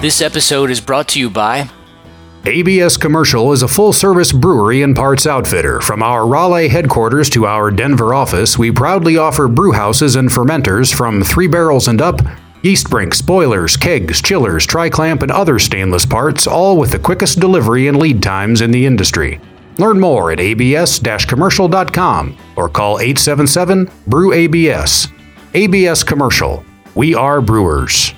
This 0.00 0.22
episode 0.22 0.70
is 0.70 0.80
brought 0.80 1.08
to 1.08 1.20
you 1.20 1.28
by 1.28 1.68
ABS 2.46 2.96
Commercial 2.96 3.52
is 3.52 3.62
a 3.62 3.68
full 3.68 3.92
service 3.92 4.32
brewery 4.32 4.80
and 4.80 4.96
parts 4.96 5.26
outfitter. 5.26 5.78
From 5.82 6.02
our 6.02 6.26
Raleigh 6.26 6.68
headquarters 6.68 7.28
to 7.30 7.44
our 7.44 7.70
Denver 7.70 8.14
office, 8.14 8.56
we 8.56 8.72
proudly 8.72 9.18
offer 9.18 9.46
brewhouses 9.46 10.16
and 10.16 10.30
fermenters 10.30 10.90
from 10.94 11.22
three 11.22 11.48
barrels 11.48 11.86
and 11.86 12.00
up, 12.00 12.22
yeast 12.62 12.88
brinks, 12.88 13.20
boilers, 13.20 13.76
kegs, 13.76 14.22
chillers, 14.22 14.64
tri-clamp, 14.64 15.20
and 15.20 15.30
other 15.30 15.58
stainless 15.58 16.06
parts, 16.06 16.46
all 16.46 16.78
with 16.78 16.92
the 16.92 16.98
quickest 16.98 17.40
delivery 17.40 17.88
and 17.88 17.98
lead 17.98 18.22
times 18.22 18.62
in 18.62 18.70
the 18.70 18.86
industry. 18.86 19.38
Learn 19.76 20.00
more 20.00 20.32
at 20.32 20.40
abs-commercial.com 20.40 22.38
or 22.56 22.70
call 22.70 23.00
877 23.00 23.90
brew 24.06 24.32
abs 24.32 25.08
ABS 25.52 26.02
Commercial. 26.02 26.64
We 26.94 27.14
are 27.14 27.42
brewers. 27.42 28.14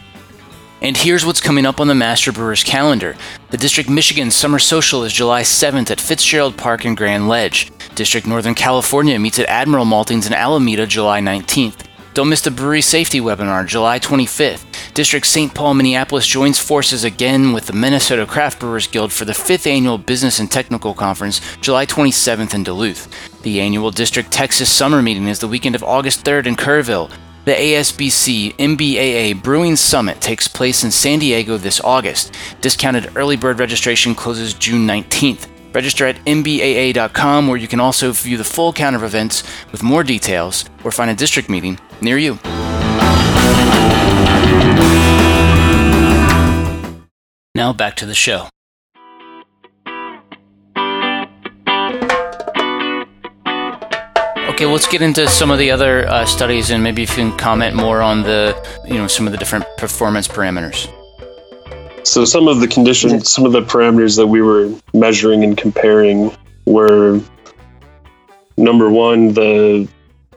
And 0.82 0.96
here's 0.96 1.24
what's 1.24 1.40
coming 1.40 1.64
up 1.64 1.78
on 1.78 1.86
the 1.86 1.94
Master 1.94 2.32
Brewers 2.32 2.64
calendar. 2.64 3.14
The 3.50 3.56
District 3.56 3.88
Michigan 3.88 4.32
Summer 4.32 4.58
Social 4.58 5.04
is 5.04 5.12
July 5.12 5.42
7th 5.42 5.92
at 5.92 6.00
Fitzgerald 6.00 6.56
Park 6.56 6.84
in 6.84 6.96
Grand 6.96 7.28
Ledge. 7.28 7.70
District 7.94 8.26
Northern 8.26 8.56
California 8.56 9.16
meets 9.16 9.38
at 9.38 9.48
Admiral 9.48 9.84
Maltings 9.84 10.26
in 10.26 10.32
Alameda 10.32 10.84
July 10.88 11.20
19th. 11.20 11.86
Don't 12.14 12.28
miss 12.28 12.40
the 12.42 12.50
brewery 12.50 12.82
safety 12.82 13.20
webinar 13.20 13.64
July 13.64 14.00
25th. 14.00 14.64
District 14.92 15.24
St. 15.24 15.54
Paul, 15.54 15.74
Minneapolis 15.74 16.26
joins 16.26 16.58
forces 16.58 17.04
again 17.04 17.52
with 17.52 17.66
the 17.66 17.72
Minnesota 17.72 18.26
Craft 18.26 18.58
Brewers 18.58 18.88
Guild 18.88 19.12
for 19.12 19.24
the 19.24 19.32
5th 19.32 19.68
Annual 19.68 19.98
Business 19.98 20.40
and 20.40 20.50
Technical 20.50 20.94
Conference 20.94 21.40
July 21.60 21.86
27th 21.86 22.54
in 22.54 22.64
Duluth. 22.64 23.08
The 23.42 23.60
annual 23.60 23.92
District 23.92 24.32
Texas 24.32 24.68
Summer 24.68 25.00
Meeting 25.00 25.28
is 25.28 25.38
the 25.38 25.46
weekend 25.46 25.76
of 25.76 25.84
August 25.84 26.24
3rd 26.24 26.46
in 26.46 26.56
Kerrville. 26.56 27.08
The 27.44 27.54
ASBC 27.54 28.54
MBAA 28.54 29.42
Brewing 29.42 29.74
Summit 29.74 30.20
takes 30.20 30.46
place 30.46 30.84
in 30.84 30.92
San 30.92 31.18
Diego 31.18 31.56
this 31.56 31.80
August. 31.80 32.32
Discounted 32.60 33.16
early 33.16 33.36
bird 33.36 33.58
registration 33.58 34.14
closes 34.14 34.54
June 34.54 34.86
19th. 34.86 35.48
Register 35.74 36.06
at 36.06 36.24
mbaa.com 36.24 37.48
where 37.48 37.56
you 37.56 37.66
can 37.66 37.80
also 37.80 38.12
view 38.12 38.36
the 38.36 38.44
full 38.44 38.72
count 38.72 38.94
of 38.94 39.02
events 39.02 39.42
with 39.72 39.82
more 39.82 40.04
details 40.04 40.66
or 40.84 40.92
find 40.92 41.10
a 41.10 41.14
district 41.14 41.48
meeting 41.48 41.80
near 42.00 42.16
you. 42.16 42.38
Now 47.56 47.72
back 47.72 47.96
to 47.96 48.06
the 48.06 48.14
show. 48.14 48.51
Okay, 54.62 54.70
let's 54.70 54.86
get 54.86 55.02
into 55.02 55.26
some 55.26 55.50
of 55.50 55.58
the 55.58 55.72
other 55.72 56.06
uh, 56.06 56.24
studies, 56.24 56.70
and 56.70 56.84
maybe 56.84 57.02
if 57.02 57.10
you 57.18 57.28
can 57.28 57.36
comment 57.36 57.74
more 57.74 58.00
on 58.00 58.22
the, 58.22 58.54
you 58.86 58.94
know, 58.94 59.08
some 59.08 59.26
of 59.26 59.32
the 59.32 59.38
different 59.38 59.64
performance 59.76 60.28
parameters. 60.28 60.88
So 62.06 62.24
some 62.24 62.46
of 62.46 62.60
the 62.60 62.68
conditions, 62.68 63.28
some 63.28 63.44
of 63.44 63.50
the 63.50 63.62
parameters 63.62 64.16
that 64.18 64.28
we 64.28 64.40
were 64.40 64.72
measuring 64.94 65.42
and 65.42 65.58
comparing 65.58 66.30
were 66.64 67.20
number 68.56 68.88
one, 68.88 69.34
the 69.34 69.88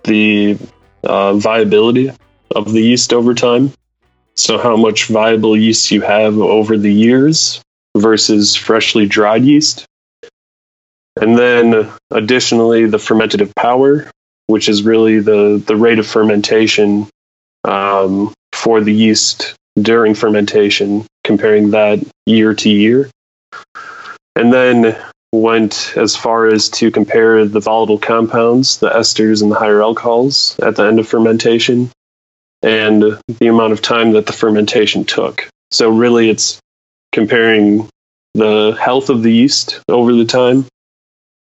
the 0.05 0.57
uh, 1.03 1.35
viability 1.35 2.11
of 2.55 2.71
the 2.71 2.81
yeast 2.81 3.13
over 3.13 3.35
time. 3.35 3.73
So 4.33 4.57
how 4.57 4.75
much 4.75 5.05
viable 5.05 5.55
yeast 5.55 5.91
you 5.91 6.01
have 6.01 6.39
over 6.39 6.79
the 6.79 6.91
years 6.91 7.61
versus 7.95 8.55
freshly 8.55 9.05
dried 9.05 9.43
yeast. 9.43 9.85
And 11.21 11.37
then 11.37 11.91
additionally, 12.09 12.87
the 12.87 12.97
fermentative 12.97 13.53
power, 13.55 14.09
which 14.47 14.69
is 14.69 14.83
really 14.83 15.19
the, 15.19 15.61
the 15.65 15.75
rate 15.75 15.99
of 15.99 16.07
fermentation 16.07 17.07
um, 17.63 18.33
for 18.53 18.81
the 18.81 18.93
yeast 18.93 19.55
during 19.79 20.15
fermentation, 20.15 21.05
comparing 21.23 21.71
that 21.71 21.99
year 22.25 22.53
to 22.53 22.69
year. 22.69 23.09
And 24.35 24.51
then 24.53 24.97
went 25.31 25.93
as 25.97 26.15
far 26.15 26.47
as 26.47 26.69
to 26.69 26.91
compare 26.91 27.45
the 27.45 27.59
volatile 27.59 27.99
compounds, 27.99 28.77
the 28.77 28.89
esters 28.89 29.41
and 29.41 29.51
the 29.51 29.55
higher 29.55 29.81
alcohols 29.81 30.57
at 30.59 30.75
the 30.75 30.83
end 30.83 30.99
of 30.99 31.07
fermentation, 31.07 31.91
and 32.61 33.03
the 33.39 33.47
amount 33.47 33.73
of 33.73 33.81
time 33.81 34.11
that 34.13 34.25
the 34.25 34.33
fermentation 34.33 35.03
took. 35.03 35.47
So, 35.71 35.89
really, 35.89 36.29
it's 36.29 36.59
comparing 37.11 37.89
the 38.33 38.77
health 38.79 39.09
of 39.09 39.23
the 39.23 39.31
yeast 39.31 39.81
over 39.89 40.13
the 40.13 40.25
time 40.25 40.65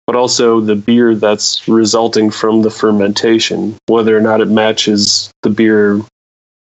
but 0.06 0.16
also 0.16 0.60
the 0.60 0.76
beer 0.76 1.14
that's 1.14 1.66
resulting 1.68 2.30
from 2.30 2.62
the 2.62 2.70
fermentation, 2.70 3.76
whether 3.86 4.16
or 4.16 4.20
not 4.20 4.40
it 4.40 4.48
matches 4.48 5.30
the 5.42 5.50
beer 5.50 6.00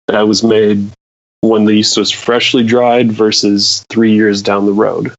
that 0.07 0.27
was 0.27 0.43
made 0.43 0.89
when 1.41 1.65
the 1.65 1.75
yeast 1.75 1.97
was 1.97 2.09
freshly 2.09 2.63
dried 2.63 3.11
versus 3.11 3.85
three 3.89 4.13
years 4.13 4.41
down 4.41 4.65
the 4.65 4.73
road. 4.73 5.13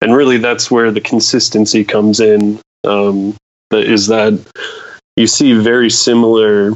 And 0.00 0.14
really, 0.14 0.38
that's 0.38 0.70
where 0.70 0.90
the 0.90 1.00
consistency 1.00 1.84
comes 1.84 2.20
in. 2.20 2.60
Um, 2.84 3.36
is 3.70 4.06
that 4.06 4.38
you 5.16 5.26
see 5.26 5.52
very 5.54 5.90
similar, 5.90 6.72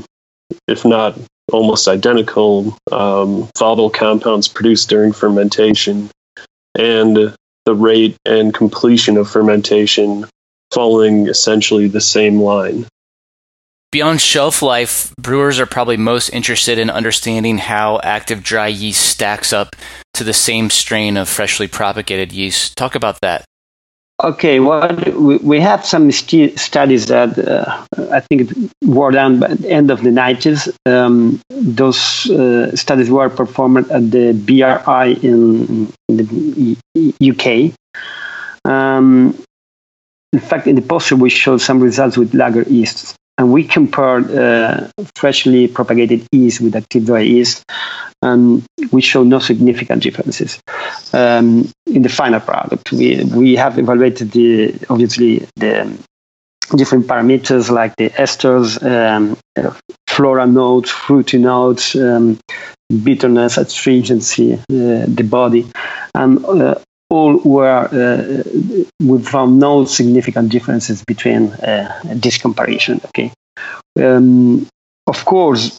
if 0.66 0.84
not 0.84 1.18
almost 1.52 1.88
identical, 1.88 2.76
um, 2.90 3.48
volatile 3.56 3.90
compounds 3.90 4.48
produced 4.48 4.88
during 4.88 5.12
fermentation, 5.12 6.10
and 6.76 7.34
the 7.64 7.74
rate 7.74 8.16
and 8.24 8.52
completion 8.52 9.16
of 9.16 9.30
fermentation 9.30 10.26
following 10.78 11.26
essentially 11.26 11.88
the 11.88 12.00
same 12.00 12.40
line. 12.40 12.86
Beyond 13.90 14.20
shelf 14.20 14.62
life, 14.62 15.12
brewers 15.16 15.58
are 15.58 15.66
probably 15.66 15.96
most 15.96 16.28
interested 16.28 16.78
in 16.78 16.88
understanding 16.88 17.58
how 17.58 17.98
active 18.04 18.44
dry 18.44 18.68
yeast 18.68 19.04
stacks 19.04 19.52
up 19.52 19.74
to 20.14 20.22
the 20.22 20.32
same 20.32 20.70
strain 20.70 21.16
of 21.16 21.28
freshly 21.28 21.66
propagated 21.66 22.30
yeast. 22.30 22.76
Talk 22.76 22.94
about 22.94 23.20
that. 23.22 23.44
Okay, 24.22 24.60
well, 24.60 24.94
we 25.42 25.58
have 25.58 25.84
some 25.84 26.12
st- 26.12 26.56
studies 26.60 27.06
that 27.06 27.36
uh, 27.36 27.84
I 28.12 28.20
think 28.20 28.52
were 28.84 29.10
done 29.10 29.40
by 29.40 29.54
the 29.54 29.68
end 29.68 29.90
of 29.90 30.02
the 30.02 30.10
90s. 30.10 30.72
Um, 30.86 31.40
those 31.50 32.30
uh, 32.30 32.76
studies 32.76 33.10
were 33.10 33.30
performed 33.30 33.90
at 33.90 34.12
the 34.12 34.32
BRI 34.46 35.26
in, 35.26 35.92
in 36.08 36.16
the 36.94 37.16
UK. 37.30 37.74
Um, 38.64 39.34
in 40.32 40.40
fact, 40.40 40.66
in 40.66 40.76
the 40.76 40.82
poster, 40.82 41.16
we 41.16 41.30
showed 41.30 41.60
some 41.60 41.80
results 41.80 42.16
with 42.16 42.34
lager 42.34 42.62
yeasts 42.62 43.16
and 43.38 43.52
we 43.52 43.64
compared 43.64 44.30
uh, 44.32 44.88
freshly 45.14 45.68
propagated 45.68 46.26
yeast 46.32 46.60
with 46.60 46.74
active 46.74 47.06
dry 47.06 47.20
yeast, 47.20 47.64
and 48.20 48.64
we 48.90 49.00
show 49.00 49.22
no 49.22 49.38
significant 49.38 50.02
differences 50.02 50.60
um, 51.12 51.70
in 51.86 52.02
the 52.02 52.08
final 52.08 52.40
product. 52.40 52.90
We 52.92 53.24
we 53.24 53.54
have 53.54 53.78
evaluated 53.78 54.32
the 54.32 54.74
obviously 54.90 55.46
the 55.54 55.96
different 56.76 57.06
parameters 57.06 57.70
like 57.70 57.94
the 57.96 58.10
esters, 58.10 58.82
um, 58.82 59.38
floral 60.08 60.48
notes, 60.48 60.90
fruity 60.90 61.38
notes, 61.38 61.94
um, 61.94 62.38
bitterness, 63.04 63.56
astringency, 63.56 64.54
uh, 64.54 64.58
the 64.68 65.26
body, 65.28 65.70
and 66.14 66.44
uh, 66.44 66.74
all 67.10 67.38
were 67.38 67.88
uh, 67.88 68.42
we 69.00 69.22
found 69.22 69.58
no 69.58 69.84
significant 69.84 70.50
differences 70.50 71.04
between 71.04 71.48
uh, 71.52 72.00
this 72.04 72.38
comparison. 72.38 73.00
Okay, 73.06 73.32
um, 74.00 74.66
of 75.06 75.24
course, 75.24 75.78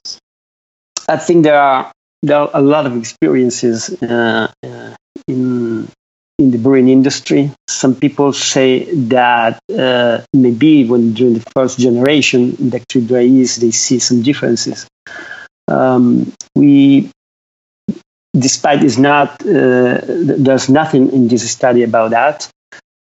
I 1.08 1.18
think 1.18 1.44
there 1.44 1.60
are 1.60 1.92
there 2.22 2.38
are 2.38 2.50
a 2.54 2.62
lot 2.62 2.86
of 2.86 2.98
experiences 2.98 3.90
uh, 4.02 4.52
uh 4.64 4.96
in 5.28 5.88
in 6.40 6.52
the 6.52 6.58
brewing 6.58 6.90
industry. 6.90 7.52
Some 7.68 7.96
people 7.96 8.34
say 8.34 8.86
that 9.10 9.60
uh, 9.78 10.22
maybe 10.34 10.86
when 10.86 11.14
during 11.14 11.36
the 11.36 11.46
first 11.54 11.78
generation 11.78 12.56
the 12.70 12.80
dry 13.06 13.22
yeast 13.22 13.62
they 13.62 13.72
see 13.72 14.00
some 14.00 14.24
differences. 14.24 14.88
Um, 15.68 16.34
we 16.56 17.12
despite 18.38 18.84
is 18.84 18.98
not 18.98 19.42
uh, 19.46 20.00
there's 20.06 20.70
nothing 20.70 21.12
in 21.12 21.28
this 21.28 21.50
study 21.50 21.84
about 21.84 22.12
that. 22.12 22.50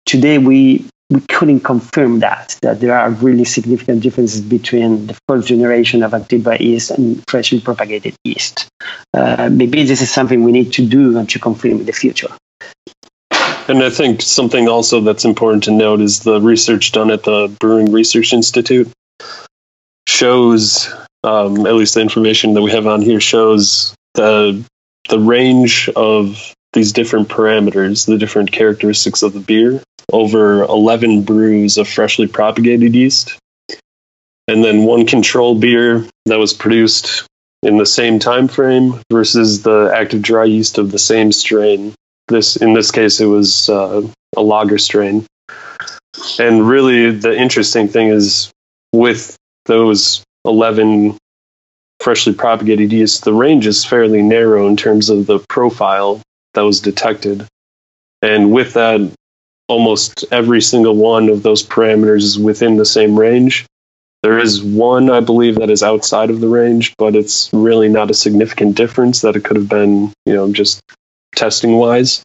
Today 0.06 0.38
we 0.38 0.86
we 1.10 1.20
couldn't 1.20 1.60
confirm 1.60 2.20
that 2.20 2.58
that 2.62 2.80
there 2.80 2.96
are 2.96 3.10
really 3.10 3.44
significant 3.44 4.02
differences 4.02 4.40
between 4.40 5.06
the 5.06 5.16
first 5.28 5.48
generation 5.48 6.02
of 6.02 6.12
Activa 6.12 6.58
yeast 6.58 6.90
and 6.90 7.22
freshly 7.28 7.60
propagated 7.60 8.14
yeast. 8.24 8.68
Uh, 9.12 9.48
maybe 9.50 9.84
this 9.84 10.02
is 10.02 10.10
something 10.10 10.44
we 10.44 10.52
need 10.52 10.72
to 10.72 10.86
do 10.86 11.16
and 11.18 11.28
to 11.30 11.38
confirm 11.38 11.80
in 11.80 11.86
the 11.86 11.92
future. 11.92 12.28
And 13.66 13.82
I 13.82 13.88
think 13.88 14.20
something 14.20 14.68
also 14.68 15.00
that's 15.00 15.24
important 15.24 15.64
to 15.64 15.70
note 15.70 16.00
is 16.00 16.20
the 16.20 16.38
research 16.40 16.92
done 16.92 17.10
at 17.10 17.22
the 17.22 17.54
Brewing 17.60 17.92
Research 17.92 18.34
Institute 18.34 18.90
shows, 20.06 20.92
um, 21.22 21.66
at 21.66 21.74
least 21.74 21.94
the 21.94 22.00
information 22.00 22.54
that 22.54 22.62
we 22.62 22.72
have 22.72 22.86
on 22.86 23.00
here 23.00 23.20
shows 23.20 23.94
the 24.14 24.62
the 25.08 25.18
range 25.18 25.88
of 25.94 26.54
these 26.72 26.92
different 26.92 27.28
parameters, 27.28 28.06
the 28.06 28.18
different 28.18 28.52
characteristics 28.52 29.22
of 29.22 29.32
the 29.32 29.40
beer, 29.40 29.82
over 30.12 30.62
11 30.64 31.22
brews 31.22 31.78
of 31.78 31.88
freshly 31.88 32.26
propagated 32.26 32.94
yeast. 32.94 33.38
And 34.46 34.62
then 34.62 34.84
one 34.84 35.06
control 35.06 35.58
beer 35.58 36.06
that 36.26 36.38
was 36.38 36.52
produced 36.52 37.26
in 37.62 37.78
the 37.78 37.86
same 37.86 38.18
time 38.18 38.48
frame 38.48 39.00
versus 39.10 39.62
the 39.62 39.90
active 39.94 40.20
dry 40.20 40.44
yeast 40.44 40.76
of 40.76 40.90
the 40.90 40.98
same 40.98 41.32
strain. 41.32 41.94
This, 42.28 42.56
in 42.56 42.74
this 42.74 42.90
case, 42.90 43.20
it 43.20 43.26
was 43.26 43.68
uh, 43.68 44.02
a 44.36 44.42
lager 44.42 44.78
strain. 44.78 45.26
And 46.38 46.66
really, 46.68 47.10
the 47.10 47.34
interesting 47.34 47.88
thing 47.88 48.08
is 48.08 48.50
with 48.92 49.36
those 49.66 50.22
11 50.44 51.16
freshly 52.04 52.34
propagated 52.34 52.92
yeast, 52.92 53.24
the 53.24 53.32
range 53.32 53.66
is 53.66 53.82
fairly 53.82 54.20
narrow 54.20 54.68
in 54.68 54.76
terms 54.76 55.08
of 55.08 55.24
the 55.26 55.38
profile 55.48 56.20
that 56.52 56.60
was 56.60 56.82
detected. 56.82 57.46
And 58.20 58.52
with 58.52 58.74
that, 58.74 59.10
almost 59.68 60.26
every 60.30 60.60
single 60.60 60.94
one 60.94 61.30
of 61.30 61.42
those 61.42 61.62
parameters 61.62 62.22
is 62.22 62.38
within 62.38 62.76
the 62.76 62.84
same 62.84 63.18
range. 63.18 63.64
There 64.22 64.38
is 64.38 64.62
one, 64.62 65.08
I 65.08 65.20
believe, 65.20 65.56
that 65.56 65.70
is 65.70 65.82
outside 65.82 66.28
of 66.28 66.40
the 66.40 66.48
range, 66.48 66.94
but 66.98 67.16
it's 67.16 67.48
really 67.54 67.88
not 67.88 68.10
a 68.10 68.14
significant 68.14 68.76
difference 68.76 69.22
that 69.22 69.36
it 69.36 69.44
could 69.44 69.56
have 69.56 69.70
been, 69.70 70.12
you 70.26 70.34
know, 70.34 70.52
just 70.52 70.82
testing 71.34 71.72
wise. 71.72 72.22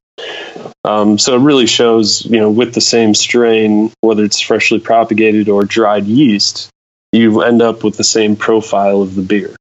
Um, 0.83 1.17
so 1.17 1.35
it 1.35 1.43
really 1.43 1.67
shows, 1.67 2.25
you 2.25 2.39
know, 2.39 2.51
with 2.51 2.73
the 2.73 2.81
same 2.81 3.13
strain, 3.13 3.93
whether 4.01 4.25
it's 4.25 4.41
freshly 4.41 4.81
propagated 4.81 5.47
or 5.47 5.63
dried 5.63 6.05
yeast, 6.05 6.69
you 7.13 7.43
end 7.43 7.61
up 7.61 7.85
with 7.85 7.95
the 7.95 8.03
same 8.03 8.35
profile 8.35 9.01
of 9.01 9.15
the 9.15 9.21
beer 9.21 9.55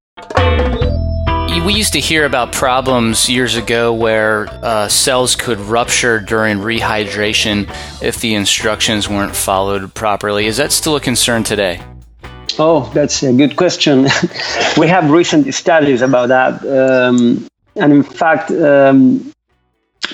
we 1.69 1.75
used 1.75 1.93
to 1.93 2.01
hear 2.01 2.25
about 2.25 2.51
problems 2.51 3.29
years 3.29 3.57
ago 3.57 3.93
where 3.93 4.49
uh, 4.65 4.89
cells 4.89 5.37
could 5.37 5.59
rupture 5.61 6.19
during 6.19 6.61
rehydration 6.61 7.71
if 8.03 8.23
the 8.23 8.35
instructions 8.35 9.07
weren't 9.07 9.37
followed 9.37 9.93
properly. 9.93 10.47
Is 10.47 10.57
that 10.57 10.73
still 10.73 10.97
a 10.97 11.01
concern 11.01 11.45
today? 11.45 11.79
Oh, 12.59 12.91
that's 12.95 13.23
a 13.23 13.35
good 13.35 13.57
question. 13.57 14.05
we 14.79 14.89
have 14.89 15.11
recent 15.11 15.53
studies 15.53 16.01
about 16.01 16.29
that. 16.29 16.65
Um, 16.65 17.47
and 17.77 17.93
in 17.93 18.03
fact, 18.03 18.51
um, 18.51 19.31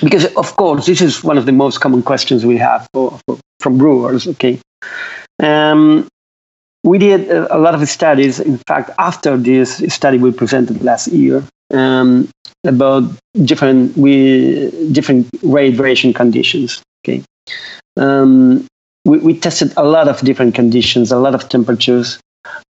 because 0.01 0.25
of 0.35 0.57
course, 0.57 0.87
this 0.87 0.99
is 0.99 1.23
one 1.23 1.37
of 1.37 1.45
the 1.45 1.53
most 1.53 1.79
common 1.79 2.03
questions 2.03 2.45
we 2.45 2.57
have 2.57 2.85
for, 2.91 3.17
for, 3.25 3.39
from 3.61 3.77
brewers, 3.77 4.27
okay? 4.27 4.59
Um, 5.41 6.09
we 6.85 6.99
did 6.99 7.29
a 7.31 7.57
lot 7.57 7.73
of 7.73 7.89
studies. 7.89 8.39
In 8.39 8.59
fact, 8.67 8.91
after 8.99 9.35
this 9.37 9.77
study 9.89 10.17
we 10.19 10.31
presented 10.31 10.83
last 10.83 11.07
year 11.07 11.43
um, 11.73 12.29
about 12.63 13.03
different 13.43 13.97
we 13.97 14.69
different 14.91 15.29
rehydration 15.41 16.13
conditions. 16.13 16.83
Okay, 17.01 17.23
um, 17.97 18.67
we, 19.03 19.17
we 19.17 19.39
tested 19.39 19.73
a 19.77 19.83
lot 19.83 20.07
of 20.07 20.21
different 20.21 20.53
conditions, 20.53 21.11
a 21.11 21.17
lot 21.17 21.33
of 21.33 21.49
temperatures. 21.49 22.19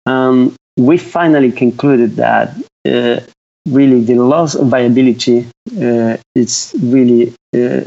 Um, 0.06 0.56
we 0.78 0.98
finally 0.98 1.52
concluded 1.52 2.16
that 2.16 2.56
uh, 2.88 3.20
really 3.68 4.02
the 4.02 4.16
loss 4.16 4.56
of 4.56 4.68
viability 4.68 5.46
uh, 5.82 6.18
is 6.36 6.74
really 6.82 7.34
uh, 7.54 7.82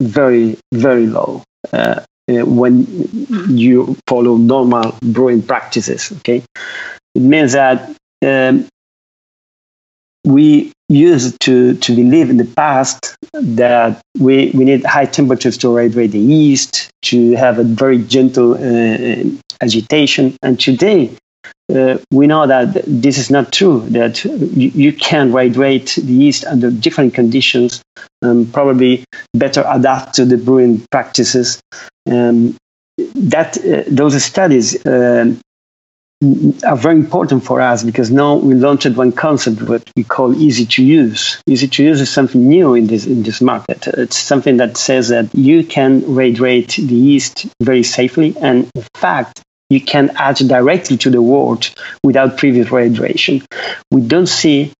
very 0.00 0.56
very 0.72 1.06
low. 1.06 1.42
Uh, 1.70 2.00
uh, 2.30 2.44
when 2.44 2.86
you 3.48 3.96
follow 4.08 4.36
normal 4.36 4.96
brewing 5.02 5.42
practices. 5.42 6.12
Okay, 6.18 6.42
it 7.14 7.22
means 7.22 7.52
that 7.52 7.96
um, 8.24 8.66
we 10.24 10.72
used 10.88 11.40
to 11.40 11.74
to 11.76 11.94
believe 11.94 12.30
in 12.30 12.36
the 12.36 12.44
past 12.44 13.16
that 13.32 14.00
we 14.18 14.50
we 14.54 14.64
need 14.64 14.84
high 14.84 15.06
temperatures 15.06 15.58
to 15.58 15.76
hydrate 15.76 16.12
the 16.12 16.18
yeast 16.18 16.90
to 17.02 17.32
have 17.32 17.58
a 17.58 17.64
very 17.64 17.98
gentle 17.98 18.54
uh, 18.54 19.24
agitation, 19.60 20.36
and 20.42 20.58
today 20.60 21.10
uh, 21.72 21.98
we 22.10 22.26
know 22.26 22.46
that 22.46 22.84
this 22.86 23.18
is 23.18 23.30
not 23.30 23.52
true, 23.52 23.80
that 23.90 24.24
you, 24.24 24.68
you 24.68 24.92
can 24.92 25.30
hydrate 25.30 25.94
the 25.96 26.12
yeast 26.12 26.44
under 26.44 26.70
different 26.70 27.14
conditions, 27.14 27.82
um, 28.22 28.50
probably 28.52 29.04
better 29.32 29.64
adapt 29.66 30.14
to 30.14 30.24
the 30.24 30.36
brewing 30.36 30.84
practices. 30.90 31.60
Um, 32.10 32.56
that 33.14 33.56
uh, 33.58 33.84
Those 33.88 34.22
studies 34.22 34.84
uh, 34.86 35.34
are 36.66 36.76
very 36.76 36.96
important 36.96 37.44
for 37.44 37.60
us 37.60 37.82
because 37.82 38.10
now 38.10 38.36
we 38.36 38.54
launched 38.54 38.96
one 38.96 39.12
concept 39.12 39.62
what 39.62 39.90
we 39.96 40.04
call 40.04 40.34
easy 40.34 40.64
to 40.66 40.84
use. 40.84 41.42
Easy 41.46 41.68
to 41.68 41.82
use 41.82 42.00
is 42.00 42.10
something 42.10 42.46
new 42.46 42.74
in 42.74 42.86
this 42.86 43.06
in 43.06 43.22
this 43.22 43.40
market. 43.40 43.86
It's 43.88 44.16
something 44.16 44.58
that 44.58 44.76
says 44.76 45.08
that 45.08 45.34
you 45.34 45.64
can 45.64 46.02
rehydrate 46.02 46.76
the 46.76 46.94
yeast 46.94 47.46
very 47.60 47.82
safely, 47.82 48.34
and 48.40 48.70
in 48.74 48.84
fact, 48.94 49.42
you 49.74 49.80
can 49.80 50.10
add 50.16 50.36
directly 50.36 50.96
to 50.98 51.10
the 51.10 51.20
wort 51.20 51.74
without 52.04 52.38
previous 52.38 52.68
rehydration. 52.68 53.44
We 53.90 54.00
don't 54.02 54.28
see 54.28 54.72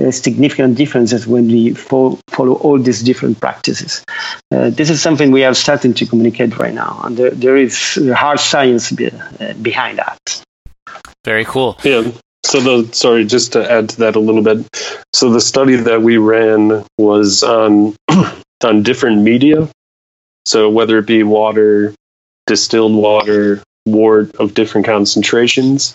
uh, 0.00 0.10
significant 0.10 0.76
differences 0.76 1.26
when 1.26 1.46
we 1.46 1.74
fo- 1.74 2.18
follow 2.28 2.54
all 2.54 2.78
these 2.78 3.02
different 3.02 3.40
practices. 3.40 4.04
Uh, 4.52 4.70
this 4.70 4.90
is 4.90 5.00
something 5.00 5.30
we 5.30 5.44
are 5.44 5.54
starting 5.54 5.94
to 5.94 6.06
communicate 6.06 6.58
right 6.58 6.74
now, 6.74 7.00
and 7.04 7.16
there, 7.16 7.30
there 7.30 7.56
is 7.56 7.98
hard 8.14 8.40
science 8.40 8.90
be, 8.90 9.06
uh, 9.08 9.52
behind 9.62 9.98
that. 9.98 10.42
Very 11.24 11.44
cool. 11.44 11.78
Yeah. 11.84 12.10
So 12.44 12.60
the 12.60 12.92
sorry, 12.94 13.26
just 13.26 13.52
to 13.52 13.70
add 13.70 13.90
to 13.90 13.96
that 13.98 14.16
a 14.16 14.20
little 14.20 14.42
bit. 14.42 14.66
So 15.12 15.30
the 15.30 15.40
study 15.40 15.76
that 15.76 16.00
we 16.00 16.16
ran 16.16 16.84
was 16.98 17.42
on 17.42 17.94
on 18.64 18.82
different 18.82 19.22
media. 19.22 19.68
So 20.46 20.70
whether 20.70 20.98
it 20.98 21.06
be 21.06 21.22
water, 21.22 21.94
distilled 22.46 22.94
water, 22.94 23.62
wort 23.86 24.34
of 24.36 24.54
different 24.54 24.86
concentrations. 24.86 25.94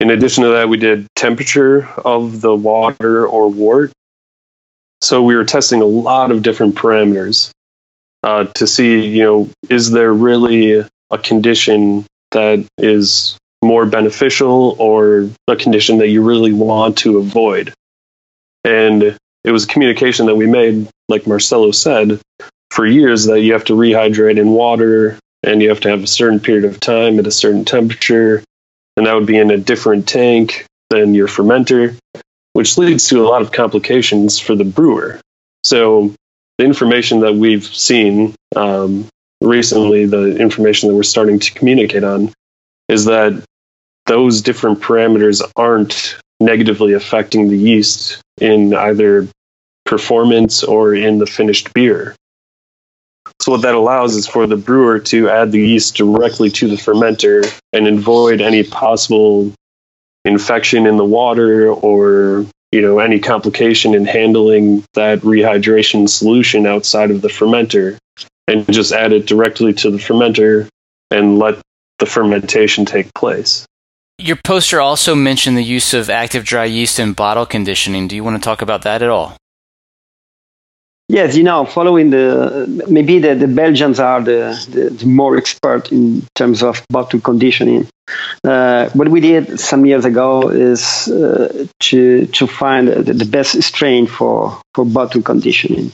In 0.00 0.10
addition 0.10 0.44
to 0.44 0.50
that, 0.50 0.68
we 0.68 0.76
did 0.76 1.06
temperature 1.14 1.88
of 2.04 2.40
the 2.40 2.54
water 2.54 3.26
or 3.26 3.48
wort. 3.48 3.92
So 5.02 5.22
we 5.22 5.36
were 5.36 5.44
testing 5.44 5.82
a 5.82 5.86
lot 5.86 6.30
of 6.30 6.42
different 6.42 6.74
parameters 6.74 7.50
uh, 8.22 8.44
to 8.54 8.66
see, 8.66 9.06
you 9.06 9.22
know, 9.22 9.50
is 9.68 9.90
there 9.90 10.12
really 10.12 10.84
a 11.10 11.18
condition 11.18 12.06
that 12.32 12.66
is 12.78 13.38
more 13.62 13.86
beneficial 13.86 14.76
or 14.78 15.30
a 15.48 15.56
condition 15.56 15.98
that 15.98 16.08
you 16.08 16.22
really 16.22 16.52
want 16.52 16.98
to 16.98 17.18
avoid. 17.18 17.72
And 18.64 19.16
it 19.44 19.50
was 19.52 19.66
communication 19.66 20.26
that 20.26 20.34
we 20.34 20.46
made, 20.46 20.88
like 21.08 21.26
Marcelo 21.26 21.70
said, 21.70 22.20
for 22.70 22.86
years 22.86 23.26
that 23.26 23.40
you 23.40 23.52
have 23.52 23.64
to 23.66 23.74
rehydrate 23.74 24.38
in 24.38 24.50
water 24.50 25.18
and 25.44 25.60
you 25.60 25.68
have 25.68 25.80
to 25.80 25.90
have 25.90 26.02
a 26.02 26.08
certain 26.08 26.40
period 26.40 26.64
of 26.64 26.80
time 26.80 27.18
at 27.18 27.26
a 27.26 27.30
certain 27.30 27.64
temperature. 27.64 28.42
And 28.96 29.06
that 29.06 29.14
would 29.14 29.26
be 29.26 29.38
in 29.38 29.50
a 29.50 29.58
different 29.58 30.08
tank 30.08 30.66
than 30.90 31.14
your 31.14 31.28
fermenter, 31.28 31.96
which 32.52 32.78
leads 32.78 33.08
to 33.08 33.20
a 33.20 33.28
lot 33.28 33.42
of 33.42 33.52
complications 33.52 34.38
for 34.38 34.54
the 34.54 34.64
brewer. 34.64 35.20
So, 35.64 36.14
the 36.58 36.64
information 36.64 37.20
that 37.20 37.34
we've 37.34 37.64
seen 37.64 38.34
um, 38.54 39.08
recently, 39.40 40.06
the 40.06 40.36
information 40.36 40.88
that 40.88 40.94
we're 40.94 41.02
starting 41.02 41.40
to 41.40 41.52
communicate 41.52 42.04
on, 42.04 42.32
is 42.88 43.06
that 43.06 43.42
those 44.06 44.42
different 44.42 44.80
parameters 44.80 45.42
aren't 45.56 46.16
negatively 46.38 46.92
affecting 46.92 47.48
the 47.48 47.56
yeast 47.56 48.20
in 48.40 48.74
either 48.74 49.28
performance 49.84 50.62
or 50.62 50.94
in 50.94 51.18
the 51.18 51.26
finished 51.26 51.72
beer. 51.74 52.14
So, 53.40 53.52
what 53.52 53.62
that 53.62 53.74
allows 53.74 54.14
is 54.14 54.26
for 54.26 54.46
the 54.46 54.56
brewer 54.56 54.98
to 55.00 55.28
add 55.28 55.52
the 55.52 55.60
yeast 55.60 55.96
directly 55.96 56.50
to 56.50 56.68
the 56.68 56.76
fermenter 56.76 57.44
and 57.72 57.86
avoid 57.86 58.40
any 58.40 58.62
possible 58.62 59.52
infection 60.24 60.86
in 60.86 60.96
the 60.96 61.04
water 61.04 61.70
or 61.70 62.46
you 62.72 62.80
know 62.80 62.98
any 62.98 63.20
complication 63.20 63.94
in 63.94 64.04
handling 64.04 64.84
that 64.94 65.20
rehydration 65.20 66.08
solution 66.08 66.66
outside 66.66 67.10
of 67.10 67.20
the 67.20 67.28
fermenter 67.28 67.98
and 68.48 68.66
just 68.72 68.92
add 68.92 69.12
it 69.12 69.26
directly 69.26 69.72
to 69.72 69.90
the 69.90 69.98
fermenter 69.98 70.68
and 71.10 71.38
let 71.38 71.58
the 71.98 72.06
fermentation 72.06 72.84
take 72.84 73.12
place. 73.14 73.66
Your 74.18 74.36
poster 74.36 74.80
also 74.80 75.14
mentioned 75.14 75.56
the 75.56 75.64
use 75.64 75.92
of 75.92 76.08
active 76.08 76.44
dry 76.44 76.64
yeast 76.64 76.98
in 76.98 77.12
bottle 77.14 77.46
conditioning. 77.46 78.08
Do 78.08 78.16
you 78.16 78.22
want 78.22 78.36
to 78.36 78.44
talk 78.44 78.62
about 78.62 78.82
that 78.82 79.02
at 79.02 79.10
all? 79.10 79.36
Yes, 81.08 81.36
you 81.36 81.42
know, 81.42 81.66
following 81.66 82.08
the 82.10 82.84
maybe 82.88 83.18
the, 83.18 83.34
the 83.34 83.46
Belgians 83.46 84.00
are 84.00 84.22
the, 84.22 84.58
the, 84.70 84.88
the 84.88 85.06
more 85.06 85.36
expert 85.36 85.92
in 85.92 86.26
terms 86.34 86.62
of 86.62 86.82
bottle 86.88 87.20
conditioning. 87.20 87.86
Uh, 88.42 88.88
what 88.90 89.08
we 89.08 89.20
did 89.20 89.60
some 89.60 89.84
years 89.84 90.06
ago 90.06 90.48
is 90.48 91.08
uh, 91.08 91.66
to 91.80 92.26
to 92.26 92.46
find 92.46 92.88
the, 92.88 93.12
the 93.12 93.26
best 93.26 93.62
strain 93.62 94.06
for 94.06 94.60
for 94.74 94.86
bottle 94.86 95.20
conditioning. 95.20 95.92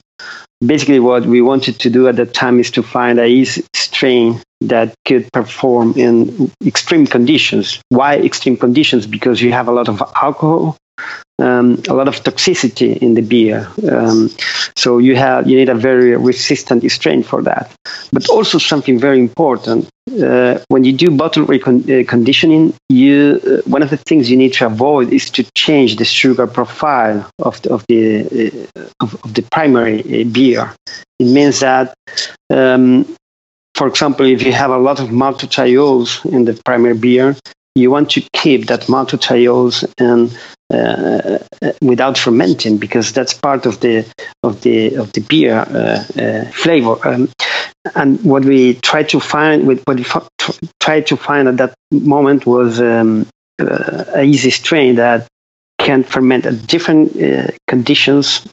Basically, 0.64 1.01
what 1.01 1.25
we 1.27 1.42
wanted 1.42 1.81
to 1.81 1.90
do 1.90 2.07
at 2.07 2.16
that 2.16 2.33
time 2.33 2.61
is 2.61 2.70
to 2.73 2.83
find 2.83 3.18
a 3.18 3.44
strain 3.44 4.40
that 4.61 4.94
could 5.07 5.33
perform 5.33 5.94
in 5.96 6.53
extreme 6.64 7.07
conditions. 7.07 7.81
Why 7.88 8.16
extreme 8.16 8.57
conditions? 8.59 9.07
Because 9.07 9.40
you 9.40 9.53
have 9.53 9.68
a 9.68 9.73
lot 9.73 9.88
of 9.88 10.01
alcohol, 10.01 10.77
um, 11.41 11.83
a 11.89 11.95
lot 11.95 12.09
of 12.09 12.17
toxicity 12.23 12.97
in 12.99 13.15
the 13.15 13.23
beer. 13.23 13.69
Um, 13.91 14.31
so 14.77 14.99
you 14.99 15.17
have 15.17 15.49
you 15.49 15.57
need 15.57 15.69
a 15.69 15.75
very 15.75 16.17
resistant 16.17 16.89
strain 16.91 17.23
for 17.23 17.43
that. 17.43 17.73
But 18.13 18.29
also 18.29 18.59
something 18.59 18.99
very 18.99 19.19
important 19.19 19.89
uh, 20.23 20.59
when 20.69 20.85
you 20.85 20.93
do 20.93 21.11
bottle 21.11 21.45
uh, 21.45 22.05
you 22.89 23.41
uh, 23.47 23.63
one 23.67 23.83
of 23.83 23.91
the 23.91 23.97
things 23.97 24.31
you 24.31 24.37
need 24.37 24.53
to 24.55 24.67
avoid 24.67 25.13
is 25.13 25.31
to 25.31 25.45
change 25.55 25.97
the 25.97 26.05
sugar 26.05 26.47
profile 26.47 27.29
of 27.39 27.61
the 27.63 27.73
of 27.73 27.85
the, 27.89 28.69
uh, 28.77 28.83
of, 29.01 29.15
of, 29.25 29.35
the 29.35 29.43
primary 29.53 30.01
uh, 30.01 30.25
beer. 30.25 30.75
It 31.19 31.27
means 31.27 31.61
that 31.61 31.95
um, 32.51 33.17
for 33.75 33.87
example, 33.87 34.27
if 34.27 34.43
you 34.43 34.53
have 34.53 34.71
a 34.71 34.79
lot 34.79 35.01
of 35.01 35.09
maltodextrose 35.09 36.27
in 36.27 36.45
the 36.45 36.61
primary 36.65 36.95
beer, 36.95 37.37
you 37.75 37.91
want 37.91 38.11
to 38.11 38.21
keep 38.35 38.67
that 38.67 38.83
maltodextrose 38.83 39.91
and 39.99 40.37
uh, 40.71 41.39
without 41.83 42.19
fermenting 42.19 42.79
because 42.79 43.13
that's 43.13 43.35
part 43.35 43.67
of 43.67 43.81
the 43.81 44.07
of 44.43 44.61
the 44.63 44.95
of 44.97 45.13
the 45.13 45.21
beer 45.21 45.57
uh, 45.57 46.05
uh, 46.21 46.45
flavor. 46.53 46.97
Um, 47.07 47.29
and 47.95 48.23
what 48.25 48.45
we 48.45 48.75
tried 48.75 49.09
to 49.09 49.21
find, 49.21 49.67
with 49.67 49.83
what 49.85 49.97
we 49.97 50.05
tried 50.81 51.07
to 51.07 51.17
find 51.17 51.49
at 51.49 51.57
that 51.57 51.75
moment 51.91 52.47
was 52.47 52.81
um, 52.81 53.27
uh, 53.59 54.21
easy 54.23 54.51
strain 54.51 54.97
that 54.97 55.27
can 55.79 56.05
ferment 56.05 56.45
at 56.45 56.67
different 56.67 57.17
uh, 57.21 57.49
conditions 57.67 58.47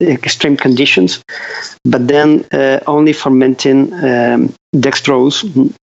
extreme 0.00 0.56
conditions, 0.56 1.22
but 1.84 2.06
then 2.08 2.44
uh, 2.52 2.80
only 2.86 3.12
fermenting 3.12 3.92
um, 3.92 4.54
dextrose, 4.74 5.74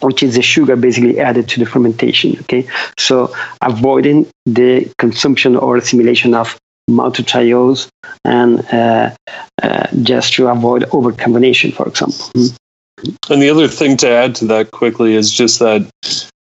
which 0.00 0.22
is 0.22 0.34
the 0.34 0.42
sugar 0.42 0.76
basically 0.76 1.20
added 1.20 1.48
to 1.48 1.60
the 1.60 1.66
fermentation. 1.66 2.38
Okay, 2.40 2.68
so 2.98 3.34
avoiding 3.60 4.26
the 4.44 4.90
consumption 4.98 5.56
or 5.56 5.76
assimilation 5.76 6.34
of 6.34 6.58
maltodextrose 6.88 7.88
and 8.24 8.64
uh, 8.72 9.14
uh, 9.62 9.86
just 10.02 10.34
to 10.34 10.48
avoid 10.48 10.82
overcarbonation, 10.84 11.72
for 11.72 11.88
example. 11.88 12.30
Mm-hmm. 12.36 13.32
And 13.32 13.42
the 13.42 13.50
other 13.50 13.68
thing 13.68 13.96
to 13.98 14.08
add 14.08 14.36
to 14.36 14.46
that 14.46 14.70
quickly 14.70 15.14
is 15.14 15.30
just 15.30 15.58
that 15.58 15.90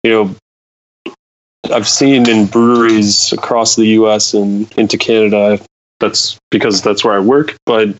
you 0.03 0.11
know 0.11 0.35
I've 1.71 1.87
seen 1.87 2.27
in 2.29 2.47
breweries 2.47 3.31
across 3.31 3.75
the 3.75 3.85
U.S. 3.99 4.33
and 4.33 4.71
into 4.77 4.97
Canada 4.97 5.59
that's 6.03 6.37
because 6.51 6.81
that's 6.81 7.03
where 7.03 7.13
I 7.13 7.19
work. 7.19 7.55
But 7.65 7.95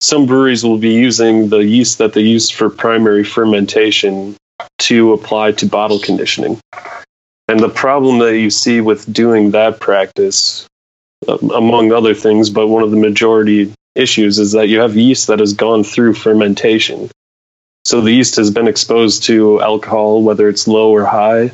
some 0.00 0.26
breweries 0.26 0.64
will 0.64 0.78
be 0.78 0.94
using 0.94 1.48
the 1.48 1.58
yeast 1.58 1.98
that 1.98 2.14
they 2.14 2.22
use 2.22 2.50
for 2.50 2.70
primary 2.70 3.24
fermentation 3.24 4.36
to 4.78 5.12
apply 5.12 5.52
to 5.52 5.66
bottle 5.66 5.98
conditioning. 5.98 6.60
And 7.48 7.60
the 7.60 7.68
problem 7.68 8.18
that 8.18 8.38
you 8.38 8.50
see 8.50 8.80
with 8.80 9.12
doing 9.12 9.50
that 9.50 9.80
practice, 9.80 10.66
uh, 11.28 11.36
among 11.36 11.92
other 11.92 12.14
things, 12.14 12.50
but 12.50 12.68
one 12.68 12.82
of 12.82 12.90
the 12.90 12.96
majority 12.96 13.72
issues 13.94 14.38
is 14.38 14.52
that 14.52 14.68
you 14.68 14.80
have 14.80 14.96
yeast 14.96 15.28
that 15.28 15.40
has 15.40 15.52
gone 15.52 15.84
through 15.84 16.14
fermentation. 16.14 17.10
So 17.84 18.00
the 18.00 18.12
yeast 18.12 18.36
has 18.36 18.50
been 18.50 18.66
exposed 18.66 19.24
to 19.24 19.60
alcohol, 19.60 20.22
whether 20.22 20.48
it's 20.48 20.66
low 20.66 20.90
or 20.94 21.04
high, 21.04 21.52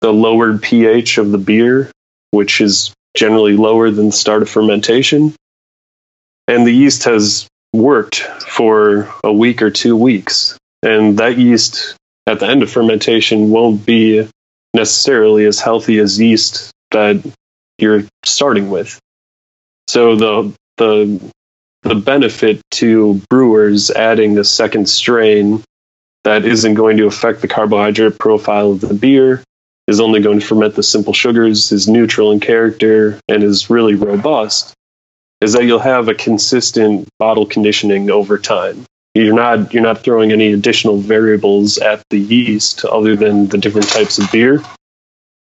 the 0.00 0.12
lowered 0.12 0.62
pH 0.62 1.18
of 1.18 1.30
the 1.30 1.38
beer, 1.38 1.90
which 2.32 2.60
is 2.60 2.92
generally 3.16 3.56
lower 3.56 3.90
than 3.90 4.06
the 4.06 4.12
start 4.12 4.42
of 4.42 4.50
fermentation. 4.50 5.34
And 6.48 6.66
the 6.66 6.72
yeast 6.72 7.04
has 7.04 7.46
worked 7.72 8.16
for 8.18 9.12
a 9.22 9.32
week 9.32 9.62
or 9.62 9.70
two 9.70 9.96
weeks. 9.96 10.58
And 10.82 11.18
that 11.18 11.38
yeast 11.38 11.96
at 12.26 12.40
the 12.40 12.46
end 12.46 12.62
of 12.62 12.70
fermentation 12.70 13.50
won't 13.50 13.84
be 13.84 14.28
necessarily 14.72 15.46
as 15.46 15.60
healthy 15.60 15.98
as 15.98 16.20
yeast 16.20 16.70
that 16.90 17.24
you're 17.78 18.04
starting 18.24 18.70
with. 18.70 18.98
So 19.88 20.16
the 20.16 20.54
the 20.78 21.32
the 21.82 21.94
benefit 21.94 22.62
to 22.72 23.20
brewers 23.28 23.90
adding 23.90 24.38
a 24.38 24.44
second 24.44 24.88
strain 24.88 25.62
that 26.24 26.46
isn't 26.46 26.74
going 26.74 26.96
to 26.96 27.06
affect 27.06 27.42
the 27.42 27.48
carbohydrate 27.48 28.18
profile 28.18 28.72
of 28.72 28.80
the 28.80 28.94
beer 28.94 29.42
is 29.86 30.00
only 30.00 30.22
going 30.22 30.40
to 30.40 30.46
ferment 30.46 30.74
the 30.74 30.82
simple 30.82 31.12
sugars, 31.12 31.70
is 31.70 31.86
neutral 31.86 32.32
in 32.32 32.40
character, 32.40 33.20
and 33.28 33.42
is 33.42 33.68
really 33.68 33.94
robust, 33.94 34.72
is 35.42 35.52
that 35.52 35.64
you'll 35.64 35.78
have 35.78 36.08
a 36.08 36.14
consistent 36.14 37.06
bottle 37.18 37.44
conditioning 37.44 38.10
over 38.10 38.38
time. 38.38 38.86
You're 39.14 39.34
not 39.34 39.72
you're 39.72 39.82
not 39.82 40.02
throwing 40.02 40.32
any 40.32 40.52
additional 40.52 40.98
variables 40.98 41.78
at 41.78 42.02
the 42.10 42.18
yeast 42.18 42.84
other 42.84 43.16
than 43.16 43.46
the 43.46 43.58
different 43.58 43.88
types 43.88 44.18
of 44.18 44.30
beer. 44.32 44.62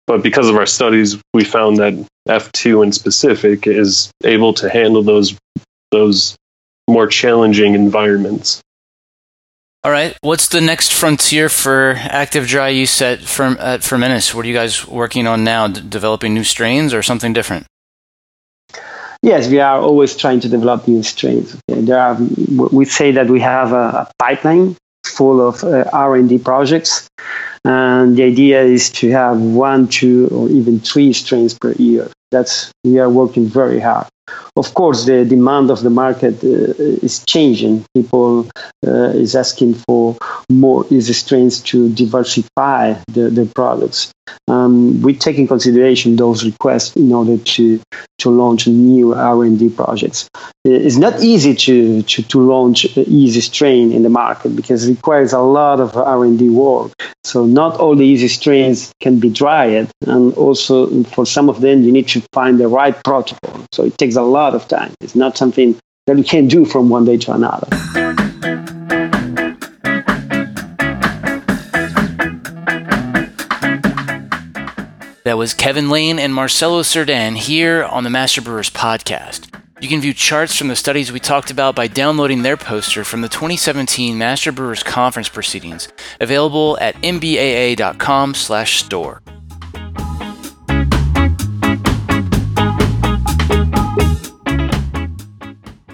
But 0.06 0.22
because 0.22 0.50
of 0.50 0.58
our 0.58 0.66
studies, 0.66 1.18
we 1.34 1.46
found 1.46 1.78
that 1.78 1.94
F2 2.28 2.84
in 2.84 2.92
specific 2.92 3.66
is 3.66 4.12
able 4.24 4.54
to 4.56 4.70
handle 4.70 5.02
those 5.02 5.38
those 5.92 6.36
more 6.90 7.08
challenging 7.08 7.76
environments. 7.76 8.62
All 9.86 9.92
right, 9.92 10.18
what's 10.22 10.48
the 10.48 10.62
next 10.62 10.94
frontier 10.94 11.50
for 11.50 11.96
active 11.98 12.48
dry 12.48 12.70
yeast 12.70 13.02
at, 13.02 13.20
Ferm- 13.20 13.58
at 13.60 13.82
Fermentis? 13.82 14.34
What 14.34 14.46
are 14.46 14.48
you 14.48 14.54
guys 14.54 14.88
working 14.88 15.28
on 15.28 15.44
now? 15.44 15.68
D- 15.68 15.82
developing 15.82 16.34
new 16.34 16.46
strains 16.46 16.94
or 16.94 17.04
something 17.04 17.34
different? 17.34 17.68
Yes, 19.24 19.48
we 19.48 19.62
are 19.62 19.80
always 19.80 20.18
trying 20.18 20.42
to 20.42 20.50
develop 20.50 20.86
new 20.86 21.02
strains. 21.02 21.58
There 21.70 21.98
are, 21.98 22.18
we 22.72 22.84
say 22.84 23.14
that 23.14 23.28
we 23.28 23.40
have 23.40 23.72
a, 23.72 23.86
a 24.04 24.12
pipeline 24.20 24.76
full 25.06 25.48
of 25.48 25.64
uh, 25.64 25.86
R&D 25.94 26.40
projects, 26.40 27.08
and 27.64 28.18
the 28.18 28.24
idea 28.24 28.62
is 28.64 28.90
to 29.00 29.12
have 29.12 29.40
one, 29.40 29.88
two, 29.88 30.28
or 30.28 30.50
even 30.50 30.82
three 30.82 31.14
strains 31.14 31.58
per 31.58 31.72
year. 31.72 32.12
That's 32.32 32.70
we 32.84 33.00
are 33.00 33.10
working 33.10 33.48
very 33.48 33.80
hard 33.80 34.08
of 34.56 34.74
course, 34.74 35.06
the 35.06 35.26
demand 35.26 35.72
of 35.72 35.82
the 35.82 35.90
market 35.90 36.44
uh, 36.44 36.48
is 37.08 37.24
changing. 37.26 37.86
People 37.96 38.48
uh, 38.86 39.10
is 39.24 39.36
asking 39.36 39.76
for 39.76 40.18
more 40.50 40.86
easy 40.90 41.14
strains 41.14 41.60
to 41.62 41.90
diversify 41.94 42.94
the, 43.08 43.30
the 43.30 43.52
products. 43.56 44.12
Um, 44.48 45.02
we 45.02 45.16
take 45.16 45.38
in 45.38 45.48
consideration 45.48 46.16
those 46.16 46.44
requests 46.46 46.96
in 46.96 47.12
order 47.12 47.38
to 47.38 47.82
to 48.20 48.30
launch 48.30 48.68
new 48.68 49.14
R&D 49.14 49.72
projects. 49.72 50.30
It's 50.64 50.96
not 50.96 51.22
easy 51.22 51.54
to, 51.56 52.04
to, 52.04 52.24
to 52.24 52.40
launch 52.40 52.86
easy 52.98 53.42
strain 53.42 53.92
in 53.92 54.04
the 54.04 54.10
market 54.10 54.56
because 54.56 54.88
it 54.88 54.92
requires 54.92 55.34
a 55.34 55.40
lot 55.40 55.82
of 55.82 55.98
R&D 55.98 56.50
work. 56.50 56.94
So 57.26 57.46
not 57.46 57.78
all 57.82 57.96
the 57.98 58.06
easy 58.06 58.30
strains 58.30 58.94
can 59.02 59.20
be 59.20 59.30
dried, 59.30 59.90
and 60.08 60.34
also 60.36 61.04
for 61.04 61.26
some 61.26 61.50
of 61.50 61.60
them 61.60 61.84
you 61.84 61.92
need 61.92 62.08
to 62.10 62.22
find 62.32 62.60
the 62.60 62.70
right 62.70 62.96
protocol. 63.04 63.66
So 63.74 63.84
it 63.84 63.98
takes 63.98 64.16
a 64.16 64.22
lot 64.22 64.56
of 64.56 64.68
time. 64.70 64.94
It's 65.02 65.16
not 65.16 65.38
something 65.38 65.78
that 66.08 66.16
we 66.16 66.24
can 66.24 66.48
do 66.48 66.64
from 66.66 66.90
one 66.90 67.06
day 67.06 67.18
to 67.18 67.34
another. 67.34 68.13
That 75.24 75.38
was 75.38 75.54
Kevin 75.54 75.90
Lane 75.90 76.20
and 76.20 76.34
Marcelo 76.34 76.82
Cerdan 76.82 77.38
here 77.38 77.86
on 77.86 78.04
the 78.04 78.10
Master 78.10 78.42
Brewers 78.42 78.70
podcast. 78.70 79.48
You 79.80 79.88
can 79.88 80.02
view 80.02 80.14
charts 80.14 80.58
from 80.58 80.68
the 80.68 80.76
studies 80.76 81.14
we 81.14 81.22
talked 81.22 81.50
about 81.50 81.76
by 81.76 81.88
downloading 81.88 82.42
their 82.42 82.58
poster 82.58 83.06
from 83.06 83.22
the 83.22 83.30
2017 83.30 84.18
Master 84.18 84.52
Brewers 84.52 84.84
Conference 84.84 85.30
proceedings, 85.30 85.88
available 86.20 86.78
at 86.82 86.96
mbaa.com/store. 86.96 89.22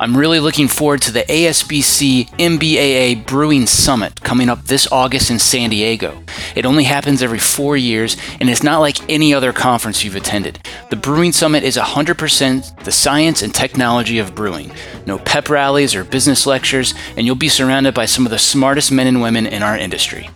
I'm 0.01 0.15
really 0.15 0.39
looking 0.39 0.69
forward 0.69 1.01
to 1.03 1.11
the 1.11 1.23
ASBC 1.23 2.29
MBAA 2.37 3.25
Brewing 3.25 3.65
Summit 3.65 4.21
coming 4.21 4.47
up 4.47 4.63
this 4.63 4.89
August 4.93 5.29
in 5.29 5.39
San 5.39 5.71
Diego. 5.71 6.23
It 6.55 6.65
only 6.65 6.85
happens 6.85 7.21
every 7.21 7.39
four 7.39 7.75
years, 7.75 8.15
and 8.39 8.49
it's 8.49 8.63
not 8.63 8.79
like 8.79 9.09
any 9.09 9.33
other 9.33 9.51
conference 9.51 10.01
you've 10.01 10.15
attended. 10.15 10.65
The 10.89 10.95
Brewing 10.95 11.33
Summit 11.33 11.63
is 11.63 11.75
100% 11.75 12.85
the 12.85 12.91
science 12.93 13.41
and 13.41 13.53
technology 13.53 14.19
of 14.19 14.33
brewing. 14.33 14.71
No 15.05 15.17
pep 15.19 15.49
rallies 15.49 15.93
or 15.95 16.05
business 16.05 16.45
lectures, 16.45 16.93
and 17.17 17.25
you'll 17.25 17.35
be 17.35 17.49
surrounded 17.49 17.93
by 17.93 18.05
some 18.05 18.25
of 18.25 18.31
the 18.31 18.39
smartest 18.39 18.93
men 18.93 19.07
and 19.07 19.21
women 19.21 19.47
in 19.47 19.63
our 19.63 19.77
industry. 19.77 20.29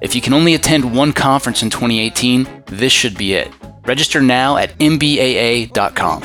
If 0.00 0.14
you 0.14 0.22
can 0.22 0.32
only 0.32 0.54
attend 0.54 0.96
one 0.96 1.12
conference 1.12 1.62
in 1.62 1.68
2018, 1.68 2.64
this 2.68 2.92
should 2.92 3.18
be 3.18 3.34
it. 3.34 3.52
Register 3.84 4.22
now 4.22 4.56
at 4.56 4.78
mbaa.com 4.78 6.22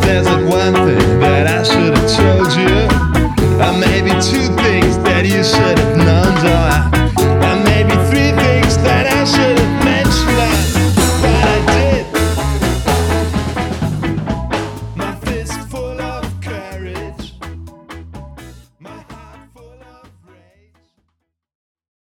there's 0.00 0.26
like 0.26 0.44
one 0.48 0.74
thing 0.74 1.20
that 1.20 1.46
I 1.46 1.62
should 1.62 1.96
have 1.96 2.10
told 2.18 2.52
you. 2.54 2.74
Or 3.58 3.72
maybe 3.78 4.10
two 4.22 4.48
things 4.62 4.98
that 5.04 5.24
you 5.24 5.42
should 5.42 5.78
have 5.78 5.96
known. 5.96 6.30
So 6.42 6.52
I 6.52 7.07